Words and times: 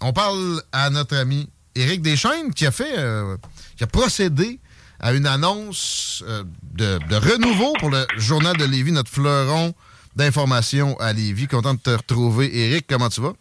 On 0.00 0.12
parle 0.12 0.60
à 0.72 0.90
notre 0.90 1.16
ami 1.16 1.48
Éric 1.74 2.02
Deschaines 2.02 2.52
qui 2.54 2.66
a 2.66 2.70
fait, 2.70 2.98
euh, 2.98 3.36
qui 3.76 3.84
a 3.84 3.86
procédé 3.86 4.58
à 4.98 5.12
une 5.12 5.26
annonce 5.26 6.22
euh, 6.28 6.42
de, 6.74 6.98
de 7.08 7.16
renouveau 7.16 7.72
pour 7.78 7.90
le 7.90 8.04
Journal 8.16 8.56
de 8.56 8.64
Lévis, 8.64 8.92
notre 8.92 9.10
fleuron 9.10 9.72
d'information 10.16 10.98
à 11.00 11.12
Lévis. 11.12 11.46
Content 11.48 11.74
de 11.74 11.78
te 11.80 11.90
retrouver. 11.90 12.54
Éric, 12.54 12.86
comment 12.88 13.08
tu 13.08 13.20
vas? 13.20 13.32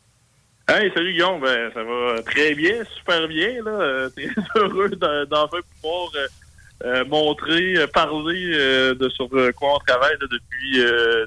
Hey, 0.69 0.91
salut 0.93 1.13
Guillaume, 1.13 1.41
ben, 1.41 1.71
ça 1.73 1.83
va 1.83 2.21
très 2.23 2.53
bien, 2.53 2.75
super 2.97 3.27
bien. 3.27 3.63
Là. 3.63 3.71
Euh, 3.71 4.09
Très 4.09 4.29
heureux 4.61 4.89
d'en- 4.89 5.25
d'enfin 5.25 5.57
pouvoir 5.81 6.09
euh, 6.85 7.03
montrer, 7.05 7.73
parler 7.91 8.51
de 8.95 9.09
sur 9.09 9.27
quoi 9.57 9.75
on 9.75 9.79
travaille 9.79 10.15
là, 10.21 10.27
depuis 10.31 10.79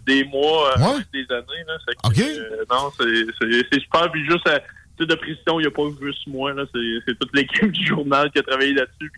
des 0.07 0.25
mois, 0.25 0.75
des 1.13 1.27
années. 1.35 1.65
Là. 1.67 1.77
Que, 2.15 2.73
non, 2.73 2.91
c'est- 2.99 3.81
super. 3.81 4.11
Puis 4.13 4.25
juste 4.27 4.47
à 4.49 4.61
de 5.07 5.15
précision, 5.15 5.59
il 5.61 5.63
n'y 5.63 5.67
a 5.67 5.71
pas 5.71 5.83
juste 6.03 6.27
moi. 6.27 6.53
C'est 7.07 7.19
toute 7.19 7.35
l'équipe 7.35 7.71
du 7.73 7.87
journal 7.87 8.31
qui 8.31 8.39
a 8.39 8.43
travaillé 8.43 8.75
là-dessus. 8.75 9.13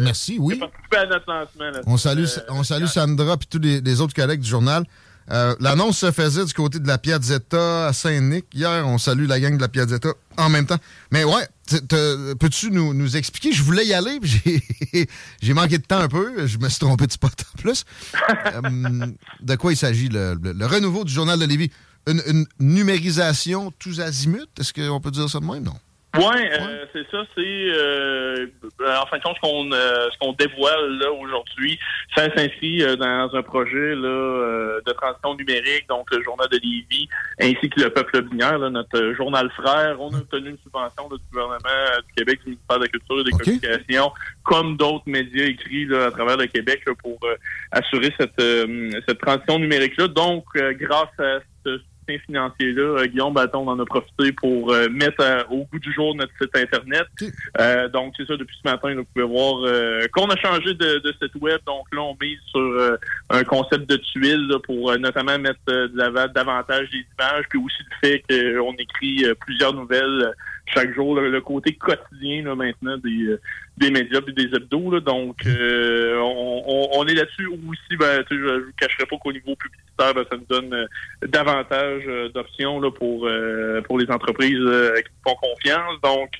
Merci, 0.00 0.36
oui. 0.38 0.56
qui 0.58 0.62
a 0.62 0.66
participé 0.68 0.96
à 0.96 1.06
notre 1.06 1.26
lancement. 1.32 1.70
là. 1.70 1.80
On 1.86 1.96
salue, 1.96 2.24
Euh, 2.24 2.40
on 2.50 2.62
salue 2.62 2.86
Sandra 2.86 3.34
et 3.34 3.46
tous 3.50 3.58
les, 3.58 3.80
les 3.80 4.00
autres 4.00 4.14
collègues 4.14 4.40
du 4.40 4.48
journal. 4.48 4.84
Euh, 5.30 5.54
L'annonce 5.60 5.98
se 5.98 6.10
faisait 6.10 6.44
du 6.44 6.52
côté 6.52 6.80
de 6.80 6.88
la 6.88 6.98
Piazzetta 6.98 7.86
à 7.88 7.92
Saint-Nic. 7.92 8.46
Hier, 8.52 8.84
on 8.86 8.98
salue 8.98 9.26
la 9.28 9.38
gang 9.38 9.56
de 9.56 9.60
la 9.60 9.68
Piazzetta 9.68 10.08
en 10.36 10.48
même 10.48 10.66
temps. 10.66 10.78
Mais 11.12 11.22
ouais, 11.22 11.46
peux-tu 12.38 12.70
nous, 12.72 12.94
nous 12.94 13.16
expliquer? 13.16 13.52
Je 13.52 13.62
voulais 13.62 13.86
y 13.86 13.92
aller, 13.94 14.18
j'ai- 14.22 14.62
j'ai 15.42 15.54
manqué 15.54 15.78
de 15.78 15.84
temps 15.84 15.98
un 16.00 16.08
peu. 16.08 16.46
Je 16.46 16.58
me 16.58 16.68
suis 16.68 16.80
trompé 16.80 17.06
de 17.06 17.12
spot 17.12 17.32
en 17.54 17.58
plus. 17.62 17.84
Euh, 18.54 19.06
de 19.40 19.54
quoi 19.56 19.72
il 19.72 19.76
s'agit? 19.76 20.08
Le, 20.08 20.36
le- 20.42 20.52
le 20.52 20.66
renouveau 20.66 21.04
du 21.04 21.12
journal 21.12 21.38
de 21.38 21.44
Lévis? 21.44 21.70
Une, 22.10 22.20
une 22.26 22.46
numérisation 22.58 23.70
tous 23.78 24.00
azimuts? 24.00 24.48
Est-ce 24.58 24.72
qu'on 24.72 25.00
peut 25.00 25.10
dire 25.10 25.28
ça 25.28 25.38
de 25.40 25.44
même? 25.44 25.62
Non. 25.62 25.72
Ouais, 26.16 26.50
euh, 26.60 26.86
c'est 26.92 27.08
ça. 27.08 27.22
C'est 27.36 27.40
euh, 27.44 28.46
en 28.80 29.06
fin 29.06 29.18
de 29.18 29.22
compte 29.22 29.36
ce 29.36 29.40
qu'on 29.40 29.70
euh, 29.72 30.08
ce 30.12 30.18
qu'on 30.18 30.32
dévoile 30.32 30.98
là 30.98 31.12
aujourd'hui. 31.12 31.78
Ça 32.16 32.24
s'inscrit 32.34 32.82
dans 32.96 33.30
un 33.32 33.42
projet 33.42 33.94
là 33.94 34.80
de 34.84 34.92
transition 34.92 35.36
numérique, 35.36 35.88
donc 35.88 36.10
le 36.10 36.20
journal 36.24 36.48
de 36.48 36.56
Lévis, 36.56 37.08
ainsi 37.40 37.70
que 37.70 37.80
le 37.80 37.90
peuple 37.90 38.22
binaire, 38.22 38.58
là, 38.58 38.70
notre 38.70 39.12
journal 39.12 39.48
frère. 39.52 40.00
On 40.00 40.12
a 40.12 40.18
obtenu 40.18 40.50
une 40.50 40.58
subvention 40.64 41.08
là, 41.08 41.16
du 41.16 41.22
gouvernement 41.30 42.00
du 42.04 42.14
Québec, 42.16 42.40
du 42.44 42.50
ministère 42.50 42.78
de 42.78 42.82
la 42.82 42.88
Culture 42.88 43.20
et 43.20 43.24
des 43.24 43.30
Communications, 43.30 44.12
comme 44.42 44.76
d'autres 44.76 45.04
médias 45.06 45.44
écrits 45.44 45.84
là, 45.84 46.06
à 46.06 46.10
travers 46.10 46.38
le 46.38 46.46
Québec 46.48 46.82
là, 46.88 46.92
pour 47.00 47.20
assurer 47.70 48.12
cette 48.18 48.42
cette 49.06 49.20
transition 49.20 49.60
numérique 49.60 49.96
là. 49.96 50.08
Donc, 50.08 50.44
grâce 50.54 51.20
à 51.20 51.38
ce 51.64 51.78
soutien 52.10 52.18
financier-là, 52.26 52.82
euh, 52.82 53.06
Guillaume 53.06 53.34
Bâton 53.34 53.68
en 53.68 53.78
a 53.78 53.84
profité 53.84 54.32
pour 54.32 54.72
euh, 54.72 54.88
mettre 54.88 55.20
euh, 55.20 55.42
au 55.50 55.64
goût 55.64 55.78
du 55.78 55.92
jour 55.92 56.14
notre 56.14 56.32
site 56.40 56.56
Internet. 56.56 57.06
Donc, 57.92 58.14
c'est 58.16 58.26
ça, 58.26 58.36
depuis 58.36 58.56
ce 58.62 58.68
matin, 58.68 58.94
vous 58.94 59.04
pouvez 59.14 59.26
voir 59.26 59.62
qu'on 60.12 60.26
a 60.26 60.36
changé 60.36 60.74
de, 60.74 60.98
de 60.98 61.14
site 61.20 61.34
web. 61.40 61.60
Donc 61.66 61.86
là, 61.92 62.02
on 62.02 62.16
mise 62.20 62.38
sur 62.46 62.98
un 63.30 63.44
concept 63.44 63.88
de 63.88 63.96
tuiles 63.96 64.48
là, 64.48 64.58
pour 64.58 64.96
notamment 64.98 65.38
mettre 65.38 65.60
de 65.66 65.90
l'avant 65.94 66.26
davantage 66.34 66.90
des 66.90 67.04
images, 67.18 67.44
puis 67.48 67.58
aussi 67.58 67.82
le 67.90 68.08
fait 68.08 68.24
qu'on 68.28 68.72
écrit 68.74 69.24
plusieurs 69.40 69.74
nouvelles 69.74 70.32
chaque 70.72 70.94
jour, 70.94 71.16
le, 71.16 71.30
le 71.30 71.40
côté 71.40 71.72
quotidien 71.72 72.44
là, 72.44 72.54
maintenant 72.54 72.96
des, 72.98 73.36
des 73.80 73.90
médias 73.90 74.20
et 74.26 74.32
des 74.32 74.54
hebdos. 74.54 74.90
Là, 74.90 75.00
donc, 75.00 75.36
euh, 75.46 76.18
on, 76.18 76.88
on- 76.92 77.06
est 77.06 77.14
là-dessus 77.14 77.46
aussi. 77.46 77.96
Ben, 77.98 78.22
je 78.30 78.34
ne 78.36 78.58
vous 78.58 78.72
cacherai 78.78 79.06
pas 79.06 79.16
qu'au 79.16 79.32
niveau 79.32 79.56
publicitaire, 79.56 80.14
ben, 80.14 80.24
ça 80.30 80.36
nous 80.36 80.46
donne 80.48 80.72
euh, 80.74 80.86
davantage 81.26 82.02
euh, 82.06 82.28
d'options 82.28 82.80
là, 82.80 82.90
pour, 82.90 83.26
euh, 83.26 83.80
pour 83.82 83.98
les 83.98 84.10
entreprises 84.10 84.50
qui 84.52 84.58
nous 84.58 85.24
font 85.24 85.36
confiance. 85.40 86.00
Donc, 86.02 86.30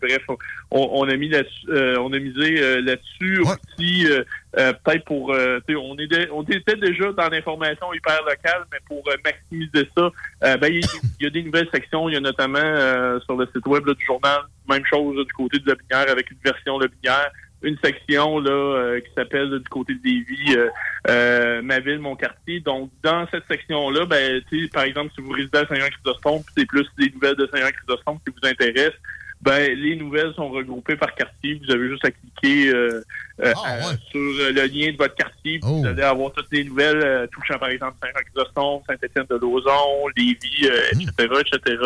bref, 0.00 0.22
on, 0.70 0.88
on 0.92 1.08
a 1.08 1.16
mis 1.16 1.28
là-dessus, 1.28 1.66
euh, 1.68 1.96
on 2.00 2.12
a 2.12 2.18
misé 2.18 2.60
euh, 2.60 2.80
là-dessus 2.82 3.40
aussi. 3.40 4.06
euh, 4.10 4.24
euh, 4.58 4.72
peut-être 4.84 5.04
pour, 5.04 5.32
euh, 5.32 5.60
on, 5.68 5.96
est 5.98 6.06
dé- 6.06 6.28
on 6.32 6.42
était 6.42 6.76
déjà 6.76 7.12
dans 7.12 7.28
l'information 7.28 7.92
hyper 7.92 8.18
locale, 8.22 8.64
mais 8.72 8.78
pour 8.88 9.02
maximiser 9.24 9.88
ça, 9.96 10.10
ben, 10.56 10.72
il 10.72 10.80
y, 11.20 11.26
a 11.26 11.30
des 11.30 11.42
nouvelles 11.42 11.68
sections. 11.72 12.08
Il 12.08 12.14
y 12.14 12.16
a 12.16 12.20
notamment 12.20 12.58
euh, 12.58 13.20
sur 13.20 13.36
le 13.36 13.46
site 13.54 13.66
web 13.66 13.86
là, 13.86 13.94
du 13.94 14.04
journal, 14.04 14.40
même 14.68 14.84
chose 14.86 15.16
là, 15.16 15.24
du 15.24 15.32
côté 15.32 15.58
de 15.58 15.68
la 15.68 15.74
binière 15.74 16.10
avec 16.10 16.30
une 16.30 16.38
version 16.42 16.78
la 16.78 16.88
binière, 16.88 17.30
une 17.62 17.76
section 17.84 18.38
là 18.38 18.50
euh, 18.50 19.00
qui 19.00 19.10
s'appelle 19.14 19.50
là, 19.50 19.58
du 19.58 19.68
côté 19.68 19.94
de 19.94 20.00
Lévis, 20.04 20.56
euh, 20.56 20.68
euh, 21.08 21.62
ma 21.62 21.78
ville, 21.80 21.98
mon 21.98 22.16
quartier. 22.16 22.60
Donc, 22.60 22.90
dans 23.02 23.26
cette 23.30 23.44
section-là, 23.50 24.06
ben, 24.06 24.40
tu 24.50 24.62
sais, 24.64 24.68
par 24.70 24.84
exemple, 24.84 25.12
si 25.14 25.20
vous 25.20 25.30
résidez 25.32 25.58
à 25.58 25.66
Saint-Jean-Chrysostome, 25.66 26.42
c'est 26.56 26.66
plus 26.66 26.86
des 26.98 27.10
nouvelles 27.10 27.36
de 27.36 27.48
Saint-Jean-Chrysostome 27.52 28.18
qui 28.26 28.32
vous 28.32 28.48
intéressent, 28.48 28.98
ben, 29.46 29.78
les 29.78 29.94
nouvelles 29.94 30.34
sont 30.34 30.48
regroupées 30.50 30.96
par 30.96 31.14
quartier. 31.14 31.60
Vous 31.64 31.70
avez 31.72 31.88
juste 31.88 32.04
à 32.04 32.10
cliquer 32.10 32.68
euh, 32.70 33.00
euh, 33.40 33.52
à- 33.64 33.96
sur 34.10 34.20
euh, 34.20 34.50
le 34.52 34.66
lien 34.66 34.90
de 34.92 34.96
votre 34.96 35.14
quartier. 35.14 35.60
puis 35.60 35.70
Vous 35.82 35.86
allez 35.86 36.02
avoir 36.02 36.32
toutes 36.32 36.50
les 36.50 36.64
nouvelles 36.64 37.00
euh, 37.02 37.26
touchant, 37.28 37.56
par 37.58 37.68
exemple, 37.68 37.94
Saint-Jean-Chrysostome, 38.02 38.80
Saint-Étienne-de-Lauzon, 38.88 40.08
Lévis, 40.16 40.64
euh, 40.64 40.80
etc., 40.92 41.28
etc. 41.40 41.76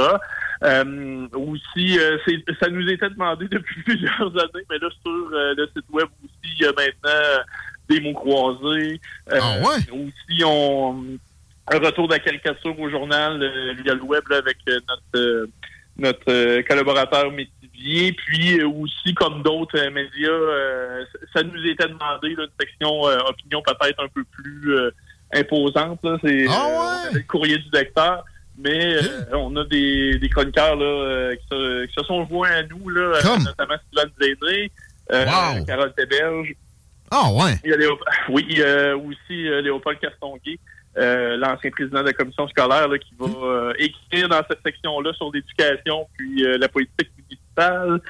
Euh, 0.63 1.29
aussi, 1.35 1.99
euh, 1.99 2.17
ça 2.61 2.69
nous 2.71 2.89
était 2.89 3.11
demandé 3.11 3.47
depuis 3.51 3.83
plusieurs 3.83 4.31
années, 4.39 4.65
mais 4.71 4.79
là, 4.79 4.89
sur 5.03 5.31
euh, 5.33 5.55
le 5.57 5.67
site 5.77 5.85
web 5.91 6.07
aussi, 6.25 6.55
il 6.59 6.63
y 6.63 6.67
a 6.67 6.73
maintenant 6.73 7.45
des 7.91 8.01
mots 8.01 8.15
croisés. 8.15 9.01
Ah 9.31 9.59
ouais? 9.61 9.77
Aussi, 9.93 10.45
on, 10.45 11.05
un 11.73 11.79
retour 11.79 12.09
de 12.09 12.15
la 12.15 12.19
caricature 12.21 12.79
au 12.81 12.89
journal 12.89 13.39
via 13.83 13.95
le 13.95 14.03
web 14.03 14.23
avec 14.31 14.57
notre, 14.67 15.49
notre 16.01 16.61
collaborateur 16.63 17.31
Métivier. 17.31 18.13
Puis 18.13 18.63
aussi, 18.63 19.15
comme 19.15 19.43
d'autres 19.43 19.81
médias, 19.89 21.07
ça 21.35 21.43
nous 21.43 21.65
était 21.67 21.89
demandé 21.89 22.29
une 22.29 22.47
section 22.61 23.03
opinion 23.03 23.63
peut-être 23.63 24.03
un 24.03 24.09
peu 24.09 24.23
plus 24.25 24.75
imposante. 25.33 26.01
C'est 26.23 26.47
ah 26.49 27.05
le 27.13 27.21
courrier 27.21 27.57
du 27.59 27.71
lecteur. 27.73 28.25
Mais 28.63 28.97
euh, 28.97 29.25
on 29.33 29.57
a 29.57 29.65
des, 29.65 30.19
des 30.19 30.29
chroniqueurs 30.29 30.77
là, 30.77 30.85
euh, 30.85 31.35
qui, 31.37 31.47
se, 31.51 31.87
qui, 31.87 31.95
se, 31.95 32.03
sont 32.05 32.27
joints 32.29 32.51
à 32.51 32.63
nous, 32.65 32.89
là, 32.91 33.19
notamment 33.39 33.77
Sylvain 33.93 34.67
euh, 35.13 35.25
wow. 35.25 35.65
Carole 35.65 35.95
Teberge. 35.95 36.55
Ah 37.11 37.33
ouais? 37.33 37.55
Il 37.65 37.71
y 37.71 37.73
a 37.73 37.77
Léop... 37.77 38.01
Oui, 38.29 38.63
aussi 39.07 39.45
Léopold 39.63 39.99
Castonguay, 39.99 40.59
l'ancien 40.97 41.71
président 41.71 42.01
de 42.01 42.07
la 42.07 42.13
commission 42.13 42.49
scolaire, 42.49 42.89
là, 42.89 42.99
qui 42.99 43.15
va 43.19 43.73
écrire 43.79 44.29
dans 44.29 44.43
cette 44.49 44.61
section-là 44.65 45.13
sur 45.15 45.31
l'éducation 45.33 46.07
puis 46.17 46.43
la 46.59 46.69
politique 46.69 47.11
municipale. 47.17 48.01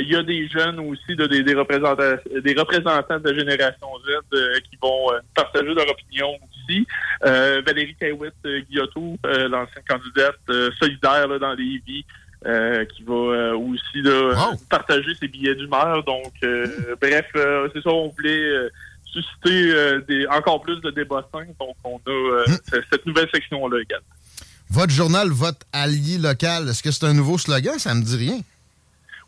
Il 0.00 0.08
y 0.08 0.16
a 0.16 0.22
des 0.22 0.48
jeunes 0.48 0.80
aussi, 0.80 1.14
de, 1.14 1.26
des, 1.26 1.42
des, 1.42 1.54
représentants, 1.54 2.16
des 2.42 2.54
représentants 2.54 3.20
de 3.20 3.34
Génération 3.34 3.88
Z 4.06 4.60
qui 4.70 4.78
vont 4.80 5.08
partager 5.34 5.74
leur 5.74 5.88
opinion 5.88 6.38
euh, 7.24 7.62
Valérie 7.64 7.94
Kaywitt 7.98 8.34
euh, 8.46 8.60
Guillotot, 8.68 9.16
euh, 9.26 9.48
l'ancienne 9.48 9.84
candidate 9.88 10.72
solidaire 10.78 11.28
dans 11.38 11.54
les 11.54 11.80
vies. 11.86 12.04
qui 12.94 13.04
va 13.04 13.56
aussi 13.56 14.02
partager 14.68 15.14
ses 15.14 15.28
billets 15.28 15.54
d'humeur. 15.54 16.02
Donc, 16.02 16.32
bref, 17.00 17.26
c'est 17.72 17.82
ça, 17.82 17.90
on 17.90 18.08
voulait 18.08 18.68
susciter 19.12 19.74
des, 20.08 20.26
encore 20.28 20.62
plus 20.62 20.80
de 20.80 20.90
débats 20.90 21.28
Donc, 21.32 21.76
on 21.84 21.96
a 21.96 22.48
hmm. 22.48 22.56
cette 22.90 23.06
nouvelle 23.06 23.28
section-là 23.32 23.82
également. 23.82 24.06
Votre 24.70 24.92
journal, 24.92 25.28
votre 25.28 25.66
allié 25.72 26.16
local, 26.16 26.68
est-ce 26.68 26.82
que 26.82 26.90
c'est 26.90 27.04
un 27.04 27.12
nouveau 27.12 27.36
slogan? 27.36 27.78
Ça 27.78 27.94
me 27.94 28.02
dit 28.02 28.16
rien. 28.16 28.40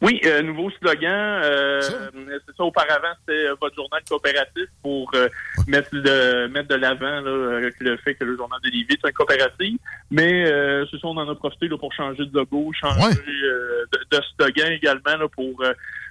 Oui, 0.04 0.20
euh, 0.26 0.42
nouveau 0.42 0.70
slogan. 0.72 1.40
Euh, 1.42 1.80
c'est 1.80 2.54
ça, 2.54 2.62
auparavant, 2.62 3.14
c'était 3.20 3.46
euh, 3.46 3.54
votre 3.58 3.74
journal 3.74 4.02
coopératif 4.06 4.66
pour 4.82 5.10
mettre, 5.66 5.90
de, 5.92 6.46
mettre 6.48 6.68
de 6.68 6.74
l'avant 6.74 7.22
le 7.22 7.96
fait 8.04 8.14
que 8.14 8.24
le 8.24 8.36
journal 8.36 8.60
de 8.62 8.68
Lévis 8.68 8.98
est 9.02 9.08
un 9.08 9.12
coopératif. 9.12 9.78
Mais 10.10 10.44
c'est 10.90 11.00
ça, 11.00 11.06
on 11.08 11.16
en 11.16 11.26
a 11.26 11.34
profité 11.34 11.68
là, 11.68 11.78
pour 11.78 11.90
changer 11.94 12.26
de 12.26 12.36
logo, 12.36 12.70
changer 12.78 13.18
de, 14.10 14.20
slogan 14.36 14.72
également 14.72 15.26
pour 15.32 15.62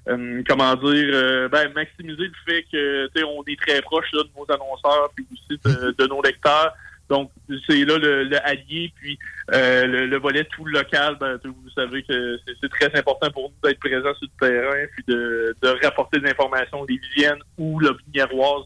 comment 0.07 0.75
dire 0.75 1.49
ben, 1.51 1.71
maximiser 1.75 2.23
le 2.23 2.33
fait 2.47 2.65
que 2.71 3.23
on 3.25 3.43
est 3.43 3.61
très 3.61 3.79
proche 3.83 4.09
de 4.11 4.25
nos 4.35 4.51
annonceurs 4.51 5.11
puis 5.15 5.27
aussi 5.31 5.59
de 5.65 6.07
nos 6.07 6.21
lecteurs. 6.23 6.73
Donc, 7.13 7.29
c'est 7.69 7.85
là 7.85 7.99
le, 7.99 8.27
allié, 8.43 8.91
puis 8.95 9.19
euh, 9.53 9.85
le, 9.85 10.17
volet 10.17 10.43
tout 10.45 10.65
local, 10.65 11.15
ben, 11.19 11.39
vous 11.43 11.69
savez 11.75 12.01
que 12.01 12.39
c'est 12.59 12.69
très 12.69 12.91
important 12.97 13.29
pour 13.29 13.51
nous 13.51 13.69
d'être 13.69 13.79
présents 13.79 14.15
sur 14.15 14.27
le 14.39 14.47
terrain, 14.47 14.85
puis 14.95 15.03
de, 15.07 15.55
rapporter 15.83 16.19
des 16.19 16.31
informations 16.31 16.83
lévisiennes 16.85 17.37
ou 17.59 17.79
la 17.79 17.91
vignéroise 18.07 18.63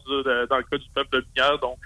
dans 0.48 0.56
le 0.56 0.62
cas 0.62 0.78
du 0.78 0.88
peuple 0.94 1.18
de. 1.18 1.60
Donc, 1.60 1.76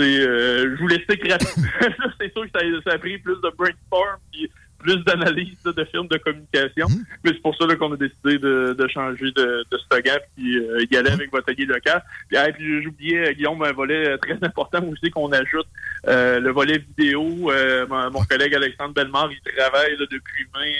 euh, 0.00 0.74
je 0.74 0.80
vous 0.80 0.88
l'explique 0.88 1.30
rapidement. 1.30 1.68
c'est 2.20 2.32
sûr 2.32 2.50
que 2.50 2.58
ça, 2.58 2.66
ça, 2.84 2.96
a 2.96 2.98
pris 2.98 3.18
plus 3.18 3.36
de 3.36 3.56
brainstorm, 3.56 4.18
puis 4.32 4.50
plus 4.78 4.96
d'analyse 5.04 5.62
de 5.64 5.84
films 5.84 6.06
de 6.08 6.16
communication. 6.18 6.88
Mmh. 6.88 7.04
Mais 7.24 7.30
c'est 7.32 7.42
pour 7.42 7.54
ça 7.56 7.66
qu'on 7.76 7.92
a 7.92 7.96
décidé 7.96 8.38
de, 8.38 8.88
changer 8.88 9.30
de, 9.32 9.64
de 9.70 9.78
slogan 9.88 10.18
puis 10.36 10.56
euh, 10.56 10.86
y 10.90 10.96
aller 10.96 11.10
mmh. 11.10 11.14
avec 11.14 11.32
votre 11.32 11.48
allié 11.50 11.66
local. 11.66 12.02
Puis, 12.28 12.38
puis 12.56 12.82
j'oubliais, 12.82 13.34
Guillaume, 13.34 13.62
un 13.62 13.72
volet 13.72 14.16
très 14.18 14.38
important 14.42 14.82
aussi 14.84 15.10
qu'on 15.10 15.32
ajoute, 15.32 15.66
euh, 16.06 16.38
le 16.38 16.50
volet 16.50 16.78
vidéo. 16.78 17.50
Euh, 17.50 17.86
mon, 17.88 18.22
collègue 18.28 18.54
Alexandre 18.54 18.94
Bellemare, 18.94 19.30
il 19.32 19.52
travaille 19.52 19.96
depuis 19.98 20.46
mai 20.56 20.74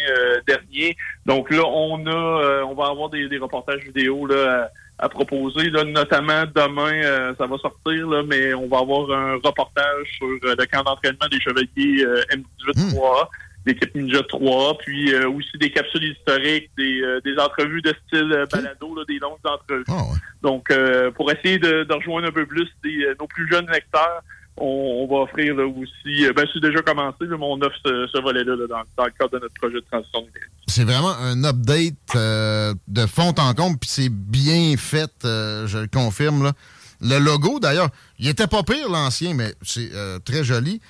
dernier. 0.46 0.96
Donc 1.26 1.50
là, 1.50 1.62
on 1.66 2.06
a 2.06 2.64
on 2.64 2.74
va 2.74 2.88
avoir 2.88 3.08
des, 3.08 3.38
reportages 3.38 3.82
vidéo 3.84 4.26
là, 4.26 4.70
à, 4.98 5.08
proposer. 5.08 5.70
Là, 5.70 5.84
notamment 5.84 6.44
demain, 6.54 7.34
ça 7.38 7.46
va 7.46 7.56
sortir, 7.58 8.08
là, 8.08 8.22
mais 8.22 8.54
on 8.54 8.68
va 8.68 8.78
avoir 8.78 9.10
un 9.10 9.34
reportage 9.34 10.06
sur 10.18 10.26
le 10.26 10.66
camp 10.66 10.82
d'entraînement 10.82 11.28
des 11.30 11.40
chevaliers 11.40 12.04
M18-3A 12.30 13.28
l'équipe 13.66 13.94
Ninja 13.94 14.22
3, 14.28 14.78
puis 14.78 15.12
euh, 15.12 15.28
aussi 15.30 15.56
des 15.58 15.70
capsules 15.70 16.04
historiques, 16.04 16.70
des, 16.76 17.02
euh, 17.02 17.20
des 17.24 17.36
entrevues 17.38 17.82
de 17.82 17.94
style 18.06 18.32
euh, 18.32 18.46
balado, 18.50 18.94
là, 18.94 19.02
des 19.06 19.18
longues 19.18 19.38
entrevues. 19.44 19.84
Ah, 19.88 20.04
Donc, 20.42 20.72
pour 21.14 21.30
essayer 21.30 21.58
de, 21.58 21.84
de, 21.84 21.94
rejoindre 21.94 22.28
un 22.28 22.32
peu 22.32 22.46
plus 22.46 22.68
des, 22.82 23.06
nos 23.18 23.26
plus 23.26 23.48
jeunes 23.50 23.68
lecteurs, 23.70 24.22
on, 24.60 25.06
va 25.08 25.18
offrir 25.18 25.54
là, 25.54 25.64
aussi, 25.66 26.26
ben 26.34 26.44
c'est 26.52 26.60
déjà 26.60 26.82
commencé, 26.82 27.18
mais 27.20 27.36
on 27.40 27.60
offre 27.60 27.76
ce, 27.84 28.20
volet-là 28.20 28.56
dans, 28.68 28.82
dans, 28.96 29.04
le 29.04 29.12
cadre 29.12 29.30
de 29.30 29.38
notre 29.38 29.54
projet 29.54 29.76
de 29.76 29.84
transition 29.88 30.18
numérique. 30.18 30.50
C'est 30.66 30.82
vraiment 30.82 31.14
un 31.16 31.44
update 31.44 32.74
de 32.88 33.06
fond 33.06 33.32
en 33.38 33.54
comble, 33.54 33.78
puis 33.78 33.88
c'est 33.88 34.08
bien 34.10 34.76
fait, 34.76 35.12
je 35.22 35.78
le 35.78 35.86
confirme. 35.86 36.42
Là. 36.42 36.52
Le 37.00 37.18
logo, 37.18 37.60
d'ailleurs, 37.60 37.90
il 38.18 38.28
était 38.28 38.46
pas 38.46 38.62
pire 38.62 38.88
l'ancien, 38.88 39.34
mais 39.34 39.54
c'est 39.62 39.90
très 40.24 40.44
joli. 40.44 40.80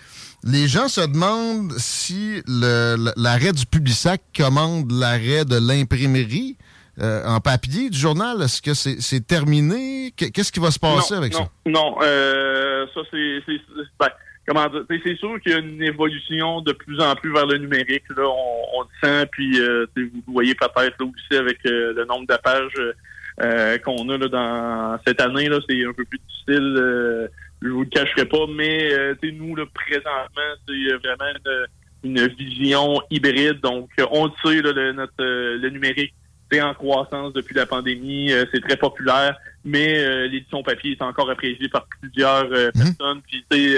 Les 0.44 0.68
gens 0.68 0.88
se 0.88 1.00
demandent 1.00 1.72
si 1.78 2.42
l'arrêt 2.46 3.52
du 3.52 3.66
Publisac 3.66 4.22
commande 4.36 4.90
l'arrêt 4.92 5.44
de 5.44 5.56
l'imprimerie 5.56 6.56
euh, 7.00 7.24
en 7.26 7.40
papier 7.40 7.90
du 7.90 7.98
journal. 7.98 8.42
Est-ce 8.42 8.60
que 8.62 8.74
c'est 8.74 9.26
terminé? 9.26 10.12
Qu'est-ce 10.16 10.50
qui 10.50 10.60
va 10.60 10.70
se 10.70 10.78
passer 10.78 11.14
avec 11.14 11.32
ça? 11.34 11.48
Non, 11.66 11.96
euh, 12.02 12.86
ça 12.92 13.00
c'est... 13.10 13.40
Ben, 14.00 14.08
comment 14.46 14.68
dire? 14.68 14.84
C'est 14.88 15.16
sûr 15.16 15.40
qu'il 15.40 15.52
y 15.52 15.54
a 15.54 15.58
une 15.58 15.82
évolution 15.82 16.60
de 16.60 16.72
plus 16.72 17.00
en 17.00 17.14
plus 17.14 17.32
vers 17.32 17.46
le 17.46 17.58
numérique. 17.58 18.02
Là, 18.16 18.24
on, 18.24 18.82
le 18.82 18.88
sent, 19.00 19.26
puis 19.30 19.60
euh, 19.60 19.86
vous 19.96 20.32
voyez 20.32 20.54
peut-être 20.54 20.96
aussi 21.02 21.38
avec 21.38 21.58
le 21.64 22.04
nombre 22.04 22.26
de 22.26 22.36
pages 22.36 22.94
qu'on 23.84 24.08
a 24.08 24.18
là, 24.18 24.28
dans 24.28 24.98
cette 25.06 25.20
année, 25.20 25.48
là, 25.48 25.58
c'est 25.68 25.84
un 25.84 25.92
peu 25.92 26.04
plus 26.04 26.18
difficile 26.18 27.28
je 27.62 27.68
vous 27.68 27.80
le 27.80 27.86
cacherai 27.86 28.24
pas, 28.24 28.46
mais 28.48 28.92
euh, 28.92 29.14
nous, 29.32 29.56
là, 29.56 29.64
présentement, 29.72 30.54
c'est 30.66 30.72
euh, 30.72 30.98
vraiment 30.98 31.68
une, 32.04 32.28
vision 32.28 33.00
hybride. 33.10 33.60
Donc, 33.60 33.90
euh, 33.98 34.06
on 34.12 34.26
le 34.26 34.32
sait, 34.44 34.62
le, 34.62 34.92
notre, 34.92 35.12
le 35.18 35.68
numérique, 35.70 36.14
c'est 36.50 36.60
en 36.62 36.72
croissance 36.72 37.32
depuis 37.32 37.54
la 37.54 37.66
pandémie, 37.66 38.30
c'est 38.52 38.62
très 38.62 38.76
populaire, 38.78 39.36
mais 39.64 40.28
l'édition 40.28 40.62
papier 40.62 40.92
est 40.92 41.02
encore 41.02 41.28
appréciée 41.28 41.68
par 41.68 41.86
plusieurs 42.00 42.48
mhm. 42.48 42.72
personnes. 42.72 43.20
Puis, 43.50 43.76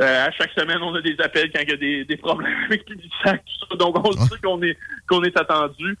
à 0.00 0.28
chaque 0.32 0.50
semaine, 0.50 0.78
on 0.82 0.92
a 0.96 1.00
des 1.00 1.14
appels 1.20 1.52
quand 1.52 1.60
il 1.62 1.70
y 1.70 2.00
a 2.00 2.04
des, 2.04 2.16
problèmes 2.16 2.56
avec 2.66 2.88
les 2.90 2.96
sacs, 3.22 3.44
Donc, 3.78 4.04
on 4.04 4.10
sait 4.10 4.40
qu'on 4.42 4.60
est 4.62 4.76
qu'on 5.06 5.22
est 5.22 5.38
attendu 5.38 5.96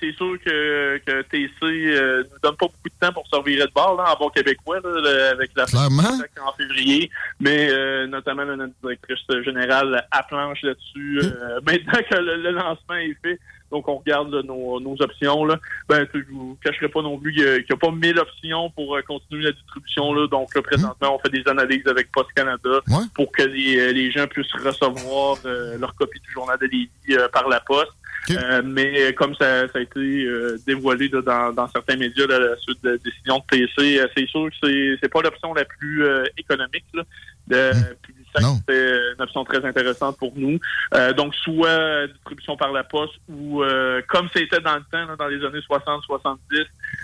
c'est 0.00 0.12
sûr 0.12 0.36
que, 0.44 0.98
que 1.04 1.22
TC 1.22 1.50
euh, 1.62 2.24
nous 2.24 2.38
donne 2.42 2.56
pas 2.56 2.66
beaucoup 2.66 2.88
de 2.88 2.94
temps 3.00 3.12
pour 3.12 3.26
servir 3.28 3.66
de 3.66 3.72
bord 3.72 3.96
là, 3.96 4.14
en 4.14 4.18
bon 4.18 4.30
québécois 4.30 4.78
avec 4.78 5.50
la 5.56 5.64
en 5.64 6.52
février, 6.52 7.10
mais 7.40 7.68
euh, 7.70 8.06
notamment 8.06 8.44
notre 8.44 8.72
directrice 8.82 9.44
générale 9.44 10.06
à 10.10 10.22
planche 10.22 10.62
là-dessus. 10.62 11.20
Euh, 11.22 11.60
maintenant 11.66 12.00
que 12.10 12.16
le, 12.16 12.50
lancement 12.50 12.96
est 12.96 13.16
fait, 13.22 13.38
donc 13.70 13.88
on 13.88 13.96
regarde 13.96 14.34
nos, 14.44 14.80
nos, 14.80 14.96
options. 15.00 15.44
Là. 15.44 15.58
Ben, 15.88 16.06
je 16.12 16.20
vous 16.30 16.56
cacherai 16.62 16.88
pas 16.88 17.02
non 17.02 17.18
plus 17.18 17.32
qu'il 17.32 17.44
n'y 17.44 17.72
a, 17.72 17.76
pas 17.76 17.90
mille 17.90 18.18
options 18.18 18.70
pour 18.70 18.96
continuer 19.06 19.44
la 19.44 19.52
distribution. 19.52 20.12
Là. 20.12 20.26
Donc 20.28 20.52
présentement, 20.62 21.16
on 21.16 21.18
fait 21.18 21.30
des 21.30 21.48
analyses 21.48 21.86
avec 21.86 22.10
Post 22.12 22.32
Canada 22.34 22.80
pour 23.14 23.32
que 23.32 23.42
les, 23.42 23.92
les, 23.92 24.10
gens 24.10 24.26
puissent 24.26 24.52
recevoir 24.52 25.38
leur 25.44 25.94
copie 25.94 26.20
du 26.20 26.30
journal 26.32 26.58
de 26.58 26.66
Lévis 26.66 27.28
par 27.32 27.48
la 27.48 27.60
poste. 27.60 27.92
Euh, 28.30 28.62
mais 28.64 29.12
comme 29.14 29.34
ça, 29.34 29.68
ça, 29.68 29.78
a 29.78 29.82
été 29.82 30.00
euh, 30.00 30.58
dévoilé 30.66 31.08
dans, 31.08 31.52
dans, 31.52 31.68
certains 31.68 31.96
médias 31.96 32.24
à 32.24 32.38
la 32.38 32.56
suite 32.56 32.82
de 32.82 32.90
la 32.90 32.96
décision 32.96 33.38
de 33.38 33.44
PC, 33.50 34.00
euh, 34.00 34.06
c'est 34.16 34.26
sûr 34.26 34.48
que 34.48 34.56
c'est, 34.62 34.98
c'est 35.02 35.08
pas 35.08 35.20
l'option 35.20 35.52
la 35.52 35.64
plus 35.64 36.04
économique. 36.36 36.84
Là, 36.94 37.02
de, 37.46 37.72
hmm 37.72 38.13
c'est 38.40 39.14
une 39.16 39.22
option 39.22 39.44
très 39.44 39.64
intéressante 39.64 40.16
pour 40.18 40.32
nous. 40.36 40.58
Euh, 40.94 41.12
donc, 41.12 41.34
soit 41.34 42.06
distribution 42.08 42.56
par 42.56 42.72
la 42.72 42.84
poste 42.84 43.14
ou, 43.28 43.62
euh, 43.62 44.02
comme 44.08 44.28
c'était 44.34 44.60
dans 44.60 44.76
le 44.76 44.84
temps, 44.90 45.16
dans 45.16 45.28
les 45.28 45.44
années 45.44 45.60
60-70, 45.70 46.38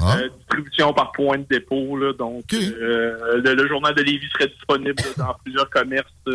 ah. 0.00 0.16
euh, 0.16 0.28
distribution 0.38 0.92
par 0.92 1.12
point 1.12 1.38
de 1.38 1.46
dépôt. 1.49 1.96
Là, 1.96 2.12
donc, 2.12 2.44
le, 2.52 3.68
journal 3.68 3.94
de 3.94 4.02
Lévis 4.02 4.28
serait 4.32 4.49
disponible 4.49 5.02
dans 5.16 5.34
plusieurs 5.44 5.70
commerces 5.70 6.06
ouais. 6.26 6.34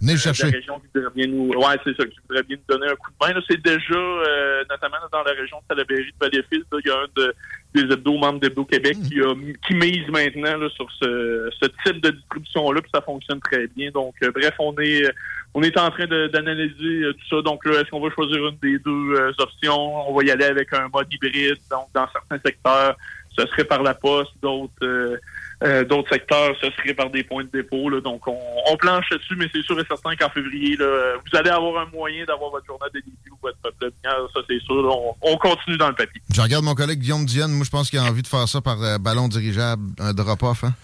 de 0.00 0.42
la 0.42 0.50
région 0.50 0.80
qui 0.80 0.86
voudraient 0.94 1.12
bien 1.14 1.26
nous, 1.26 1.48
ouais, 1.48 1.76
c'est 1.84 1.96
ça, 1.96 2.04
qui 2.04 2.18
voudrait 2.28 2.42
bien 2.42 2.56
nous 2.56 2.76
donner 2.76 2.92
un 2.92 2.96
coup 2.96 3.10
de 3.10 3.34
main. 3.34 3.40
C'est 3.48 3.62
déjà, 3.62 4.64
notamment 4.70 4.96
dans 5.12 5.22
la 5.22 5.32
région 5.32 5.58
de 5.58 5.64
Salaberry 5.68 6.12
de 6.12 6.18
Valleyfield, 6.20 6.64
il 6.72 6.88
y 6.88 6.90
a 6.90 6.96
un 6.96 7.06
de 7.16 7.34
des 7.74 7.82
hebdos 7.82 8.18
membres 8.18 8.40
d'Hebdo 8.40 8.64
Québec 8.64 8.96
qui, 9.08 9.20
a, 9.20 9.34
qui 9.66 9.74
mise 9.74 10.06
maintenant 10.08 10.56
là, 10.56 10.68
sur 10.70 10.90
ce, 10.92 11.50
ce, 11.60 11.66
type 11.84 12.00
de 12.00 12.10
distribution-là, 12.10 12.80
puis 12.80 12.90
ça 12.94 13.00
fonctionne 13.00 13.40
très 13.40 13.66
bien. 13.66 13.90
Donc, 13.90 14.14
euh, 14.22 14.30
bref, 14.30 14.54
on 14.58 14.74
est 14.78 15.10
on 15.54 15.62
est 15.62 15.78
en 15.78 15.90
train 15.90 16.06
d'analyser 16.06 17.04
euh, 17.04 17.12
tout 17.12 17.36
ça. 17.36 17.42
Donc 17.42 17.64
là, 17.64 17.80
est-ce 17.80 17.90
qu'on 17.90 18.00
va 18.00 18.10
choisir 18.10 18.48
une 18.48 18.58
des 18.58 18.78
deux 18.80 19.14
euh, 19.14 19.32
options? 19.38 20.10
On 20.10 20.14
va 20.14 20.24
y 20.24 20.30
aller 20.30 20.44
avec 20.44 20.72
un 20.72 20.88
mode 20.92 21.06
hybride, 21.12 21.58
donc 21.70 21.86
dans 21.94 22.08
certains 22.12 22.38
secteurs, 22.44 22.96
ce 23.38 23.46
serait 23.46 23.64
par 23.64 23.82
la 23.82 23.94
poste, 23.94 24.32
d'autres 24.42 25.18
euh, 25.62 25.84
d'autres 25.84 26.12
secteurs, 26.12 26.54
ce 26.60 26.68
serait 26.72 26.94
par 26.94 27.10
des 27.10 27.24
points 27.24 27.44
de 27.44 27.48
dépôt. 27.48 27.88
Là. 27.88 28.00
Donc, 28.00 28.26
on, 28.26 28.38
on, 28.70 28.76
planche 28.76 29.08
dessus, 29.10 29.34
mais 29.36 29.46
c'est 29.52 29.62
sûr 29.62 29.78
et 29.80 29.84
certain 29.88 30.14
qu'en 30.16 30.28
février, 30.28 30.76
là, 30.76 31.14
vous 31.16 31.38
allez 31.38 31.50
avoir 31.50 31.86
un 31.86 31.90
moyen 31.90 32.24
d'avoir 32.26 32.50
votre 32.50 32.66
journal 32.66 32.90
de 32.92 33.00
début 33.00 33.30
ou 33.30 33.38
votre 33.40 33.76
plénière. 33.78 34.28
Ça, 34.34 34.40
c'est 34.48 34.60
sûr. 34.60 34.84
On, 34.84 35.14
on, 35.22 35.36
continue 35.38 35.76
dans 35.76 35.88
le 35.88 35.94
papier. 35.94 36.20
Je 36.32 36.40
regarde 36.40 36.64
mon 36.64 36.74
collègue 36.74 36.98
Guillaume 36.98 37.24
Diane. 37.24 37.52
Moi, 37.52 37.64
je 37.64 37.70
pense 37.70 37.88
qu'il 37.88 37.98
a 37.98 38.02
envie 38.02 38.22
de 38.22 38.26
faire 38.26 38.46
ça 38.48 38.60
par 38.60 38.82
euh, 38.82 38.98
ballon 38.98 39.28
dirigeable, 39.28 39.82
un 40.00 40.12
drop-off. 40.12 40.64
Hein? 40.64 40.74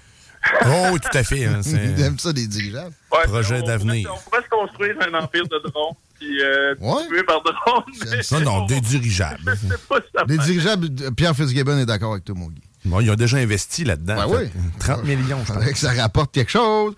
Oh, 0.64 0.96
tout 0.98 1.18
à 1.18 1.22
fait. 1.22 1.44
Hein, 1.44 1.60
Il 1.66 2.02
aime 2.02 2.18
ça, 2.18 2.32
des 2.32 2.46
dirigeables. 2.46 2.94
Ouais, 3.12 3.24
Projet 3.24 3.60
d'avenir. 3.60 4.10
On 4.10 4.30
pourrait 4.30 4.42
se 4.42 4.48
construire 4.48 4.96
un 5.02 5.12
empire 5.22 5.46
de 5.46 5.58
drones. 5.68 5.94
Puis, 6.20 6.42
euh, 6.42 6.74
ouais. 6.80 7.22
par 7.22 7.42
drone. 7.42 8.22
Ça, 8.22 8.40
non, 8.40 8.66
des 8.66 8.80
dirigeables. 8.80 9.54
des 10.26 10.36
dirigeables, 10.36 10.88
Pierre 11.16 11.34
Fitzgibbon 11.34 11.78
est 11.78 11.86
d'accord 11.86 12.12
avec 12.12 12.24
toi, 12.24 12.34
mon 12.36 12.48
Guy. 12.48 12.62
Bon, 12.84 13.00
ils 13.00 13.10
ont 13.10 13.14
déjà 13.14 13.38
investi 13.38 13.84
là-dedans. 13.84 14.16
Ben 14.16 14.26
oui. 14.28 14.50
30 14.80 15.04
millions, 15.04 15.38
je 15.46 15.52
pense. 15.52 15.64
que 15.64 15.78
ça 15.78 15.92
rapporte 15.92 16.32
quelque 16.32 16.50
chose. 16.50 16.94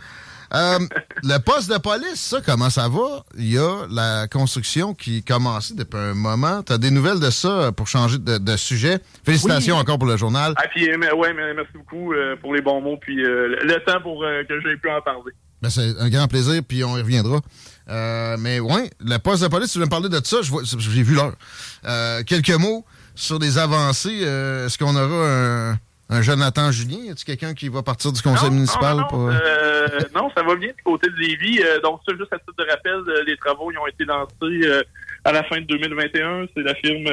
Euh, 0.55 0.79
le 1.23 1.39
poste 1.39 1.73
de 1.73 1.79
police, 1.79 2.21
ça, 2.21 2.41
comment 2.45 2.69
ça 2.69 2.89
va? 2.89 3.25
Il 3.39 3.53
y 3.53 3.59
a 3.59 3.87
la 3.91 4.27
construction 4.27 4.93
qui 4.93 5.23
commencé 5.23 5.75
depuis 5.75 5.99
un 5.99 6.15
moment. 6.15 6.63
Tu 6.65 6.73
as 6.73 6.79
des 6.79 6.91
nouvelles 6.91 7.21
de 7.21 7.31
ça 7.31 7.71
pour 7.73 7.87
changer 7.87 8.19
de, 8.19 8.57
sujet? 8.57 8.99
Félicitations 9.25 9.77
encore 9.77 9.99
pour 9.99 10.09
le 10.09 10.17
journal. 10.17 10.55
Ah, 10.57 10.67
puis, 10.75 10.89
ouais, 10.89 11.33
merci 11.33 11.73
beaucoup 11.75 12.13
euh, 12.13 12.37
pour 12.37 12.55
les 12.55 12.61
bons 12.61 12.81
mots, 12.81 12.99
puis 13.01 13.17
le 13.17 13.85
temps 13.85 14.01
pour 14.01 14.21
que 14.23 14.61
j'ai 14.61 14.77
pu 14.77 14.91
en 14.91 15.01
parler. 15.01 15.33
Ben, 15.63 15.71
c'est 15.71 15.99
un 15.99 16.11
grand 16.11 16.27
plaisir, 16.29 16.61
puis 16.67 16.85
on 16.85 16.97
y 16.99 17.03
reviendra. 17.03 17.41
mais 18.39 18.61
ouais, 18.61 18.91
le 19.01 19.19
poste 19.19 19.43
de 19.43 19.49
police, 19.49 19.73
tu 19.73 19.79
veux 19.79 19.85
me 19.85 19.91
parler 19.91 20.09
de 20.09 20.21
ça? 20.25 20.39
J'ai 20.43 21.03
vu 21.03 21.15
l'heure. 21.15 21.35
quelques 22.25 22.59
mots 22.59 22.85
sur 23.15 23.39
des 23.39 23.59
avancées. 23.59 24.23
Est-ce 24.23 24.77
qu'on 24.77 24.97
aura 24.97 25.29
un 25.29 25.79
un 26.13 26.21
Jonathan 26.21 26.71
Julien? 26.71 26.99
Y 26.99 27.11
a-t-il 27.11 27.25
quelqu'un 27.25 27.55
qui 27.55 27.69
va 27.69 27.83
partir 27.83 28.13
du 28.13 28.21
conseil 28.21 28.51
municipal? 28.51 28.97
Non, 28.97 29.07
non, 29.11 29.31
euh, 29.31 29.89
non, 30.15 30.31
ça 30.37 30.43
va 30.43 30.55
bien 30.57 30.69
du 30.69 30.83
côté 30.85 31.09
de 31.09 31.17
Lévis. 31.17 31.61
Euh, 31.63 31.81
donc, 31.81 32.01
ça, 32.07 32.15
juste 32.17 32.33
à 32.33 32.39
titre 32.39 32.55
de 32.59 32.71
rappel, 32.71 33.03
euh, 33.09 33.25
les 33.27 33.37
travaux 33.39 33.71
ils 33.73 33.79
ont 33.79 33.87
été 33.87 34.05
lancés 34.05 34.83
à 35.25 35.33
la 35.33 35.43
fin 35.45 35.61
de 35.61 35.67
2021. 35.67 36.47
C'est 36.55 36.63
la 36.63 36.75
firme 36.75 37.09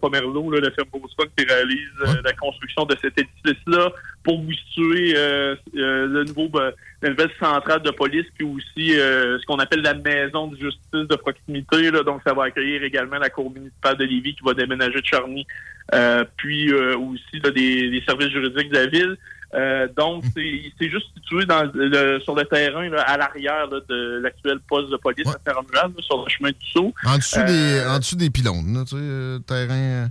Pomerlo, 0.00 0.50
la 0.50 0.70
firme 0.70 0.88
Boston, 0.92 1.26
qui 1.36 1.44
réalise 1.44 2.22
la 2.24 2.32
construction 2.32 2.84
de 2.86 2.96
cet 3.00 3.18
édifice-là 3.18 3.90
pour 4.22 4.40
vous 4.40 4.52
situer 4.52 5.14
le 5.14 6.24
nouveau, 6.24 6.48
ben, 6.48 6.72
la 7.02 7.10
nouvelle 7.10 7.30
centrale 7.40 7.82
de 7.82 7.90
police, 7.90 8.26
puis 8.36 8.46
aussi 8.46 8.90
ce 8.92 9.44
qu'on 9.46 9.58
appelle 9.58 9.82
la 9.82 9.94
maison 9.94 10.48
de 10.48 10.56
justice 10.56 11.08
de 11.08 11.16
proximité. 11.16 11.90
Là. 11.90 12.02
Donc, 12.02 12.20
ça 12.26 12.32
va 12.32 12.44
accueillir 12.44 12.82
également 12.82 13.18
la 13.18 13.30
cour 13.30 13.50
municipale 13.50 13.96
de 13.96 14.04
Lévis 14.04 14.34
qui 14.34 14.44
va 14.44 14.54
déménager 14.54 15.00
de 15.00 15.06
Charny 15.06 15.46
euh, 15.94 16.24
puis 16.36 16.72
euh, 16.72 16.96
aussi 16.96 17.40
des, 17.40 18.02
services 18.06 18.30
juridiques 18.30 18.70
de 18.70 18.74
la 18.74 18.86
ville. 18.86 19.16
Euh, 19.54 19.86
donc, 19.94 20.24
c'est 20.34 20.88
juste 20.88 21.06
situé 21.14 21.44
dans 21.44 21.70
le, 21.74 22.18
sur 22.20 22.34
le 22.34 22.44
terrain 22.44 22.90
à 23.06 23.18
l'arrière 23.18 23.68
de 23.68 24.20
l'actuel 24.22 24.58
poste 24.66 24.90
de 24.90 24.96
police 24.96 25.28
à 25.28 25.38
Fermoual, 25.44 25.92
sur 26.00 26.24
le 26.24 26.30
chemin 26.30 26.50
du 26.50 26.66
Sceau. 26.70 26.94
En 27.04 27.18
dessous, 27.18 27.42
des, 27.44 27.84
en 27.86 27.98
dessous 27.98 28.16
des 28.16 28.30
pylônes, 28.30 28.84
tu 28.88 28.96
sais, 28.96 29.42
terrain... 29.46 30.08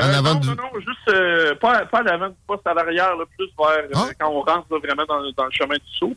En 0.00 0.14
avant 0.14 0.34
non, 0.34 0.40
du... 0.40 0.48
non, 0.48 0.54
non, 0.56 0.80
juste 0.80 1.58
pas, 1.60 1.86
pas 1.86 1.98
à 1.98 2.02
l'avant 2.02 2.28
du 2.28 2.36
poste, 2.46 2.66
à 2.66 2.74
l'arrière, 2.74 3.14
plus 3.36 3.48
vers 3.58 3.84
ah. 3.94 4.08
quand 4.18 4.30
on 4.30 4.40
rentre 4.40 4.78
vraiment 4.78 5.04
dans, 5.06 5.20
dans, 5.36 5.44
le 5.44 5.50
chemin 5.50 5.76
du 5.76 5.96
saut. 5.98 6.16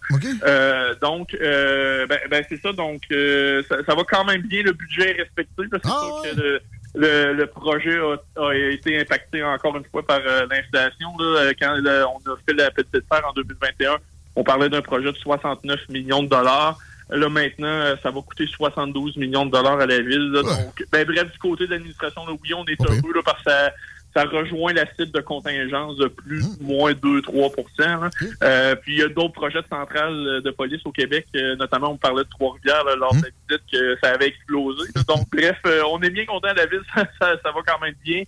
donc, 1.01 1.35
ben, 1.39 2.19
ben 2.29 2.45
c'est 2.47 2.61
ça. 2.61 2.71
Donc, 2.73 3.01
ça, 3.09 3.83
ça, 3.85 3.95
va 3.95 4.03
quand 4.09 4.25
même 4.25 4.41
bien. 4.43 4.63
Le 4.63 4.73
budget 4.73 5.11
est 5.11 5.21
respecté. 5.21 5.63
C'est 5.71 5.81
ah, 5.85 5.89
sûr 5.89 6.21
que 6.23 6.61
le, 6.95 7.33
le, 7.33 7.47
projet 7.47 7.97
a, 8.37 8.53
été 8.53 8.99
impacté 8.99 9.43
encore 9.43 9.77
une 9.77 9.85
fois 9.85 10.05
par 10.05 10.19
euh, 10.25 10.45
l'inflation. 10.49 11.09
Euh, 11.19 11.53
quand 11.59 11.73
on 11.75 12.31
a 12.31 12.35
fait 12.45 12.53
la 12.53 12.71
petite 12.71 13.07
terre 13.09 13.23
en 13.27 13.33
2021, 13.33 13.97
on 14.35 14.43
parlait 14.43 14.69
d'un 14.69 14.81
projet 14.81 15.11
de 15.11 15.17
69 15.17 15.89
millions 15.89 16.23
de 16.23 16.29
dollars. 16.29 16.77
Là, 17.11 17.29
maintenant, 17.29 17.67
euh, 17.67 17.95
ça 18.01 18.09
va 18.09 18.21
coûter 18.21 18.47
72 18.47 19.17
millions 19.17 19.45
de 19.45 19.51
dollars 19.51 19.79
à 19.79 19.85
la 19.85 19.99
ville. 19.99 20.31
Donc, 20.33 20.85
ben, 20.91 21.05
bref, 21.05 21.31
du 21.31 21.37
côté 21.39 21.67
de 21.67 21.71
l'administration, 21.71 22.21
oui, 22.27 22.53
on 22.53 22.65
est 22.65 22.81
heureux 22.81 23.13
là, 23.13 23.21
parce 23.23 23.43
que 23.43 23.49
ça, 23.51 23.71
ça 24.13 24.23
rejoint 24.25 24.73
la 24.73 24.85
cible 24.95 25.11
de 25.11 25.21
contingence 25.21 25.97
de 25.97 26.07
plus 26.07 26.43
ou 26.43 26.63
moins 26.63 26.91
2-3% 26.91 28.09
euh, 28.43 28.75
Puis 28.75 28.93
il 28.93 28.99
y 28.99 29.03
a 29.03 29.07
d'autres 29.07 29.33
projets 29.33 29.61
de 29.61 29.67
centrales 29.69 30.41
de 30.43 30.51
police 30.51 30.81
au 30.85 30.91
Québec, 30.91 31.27
euh, 31.35 31.55
notamment 31.55 31.91
on 31.91 31.97
parlait 31.97 32.23
de 32.23 32.29
Trois-Rivières 32.29 32.83
lors 32.97 33.13
de 33.15 33.21
la 33.21 33.29
visite 33.47 33.65
que 33.71 33.97
ça 34.03 34.11
avait 34.11 34.27
explosé. 34.27 34.91
Donc 35.07 35.29
bref, 35.31 35.57
euh, 35.65 35.81
on 35.91 36.01
est 36.01 36.09
bien 36.09 36.25
content 36.25 36.51
de 36.51 36.57
la 36.57 36.65
ville, 36.65 36.81
ça, 36.95 37.05
ça, 37.19 37.51
va 37.51 37.61
quand 37.65 37.79
même 37.79 37.95
bien. 38.03 38.23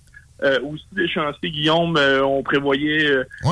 aussi 0.64 0.86
des 0.94 1.08
chantiers, 1.08 1.52
Guillaume, 1.52 1.98
on 1.98 2.44
prévoyait 2.44 3.10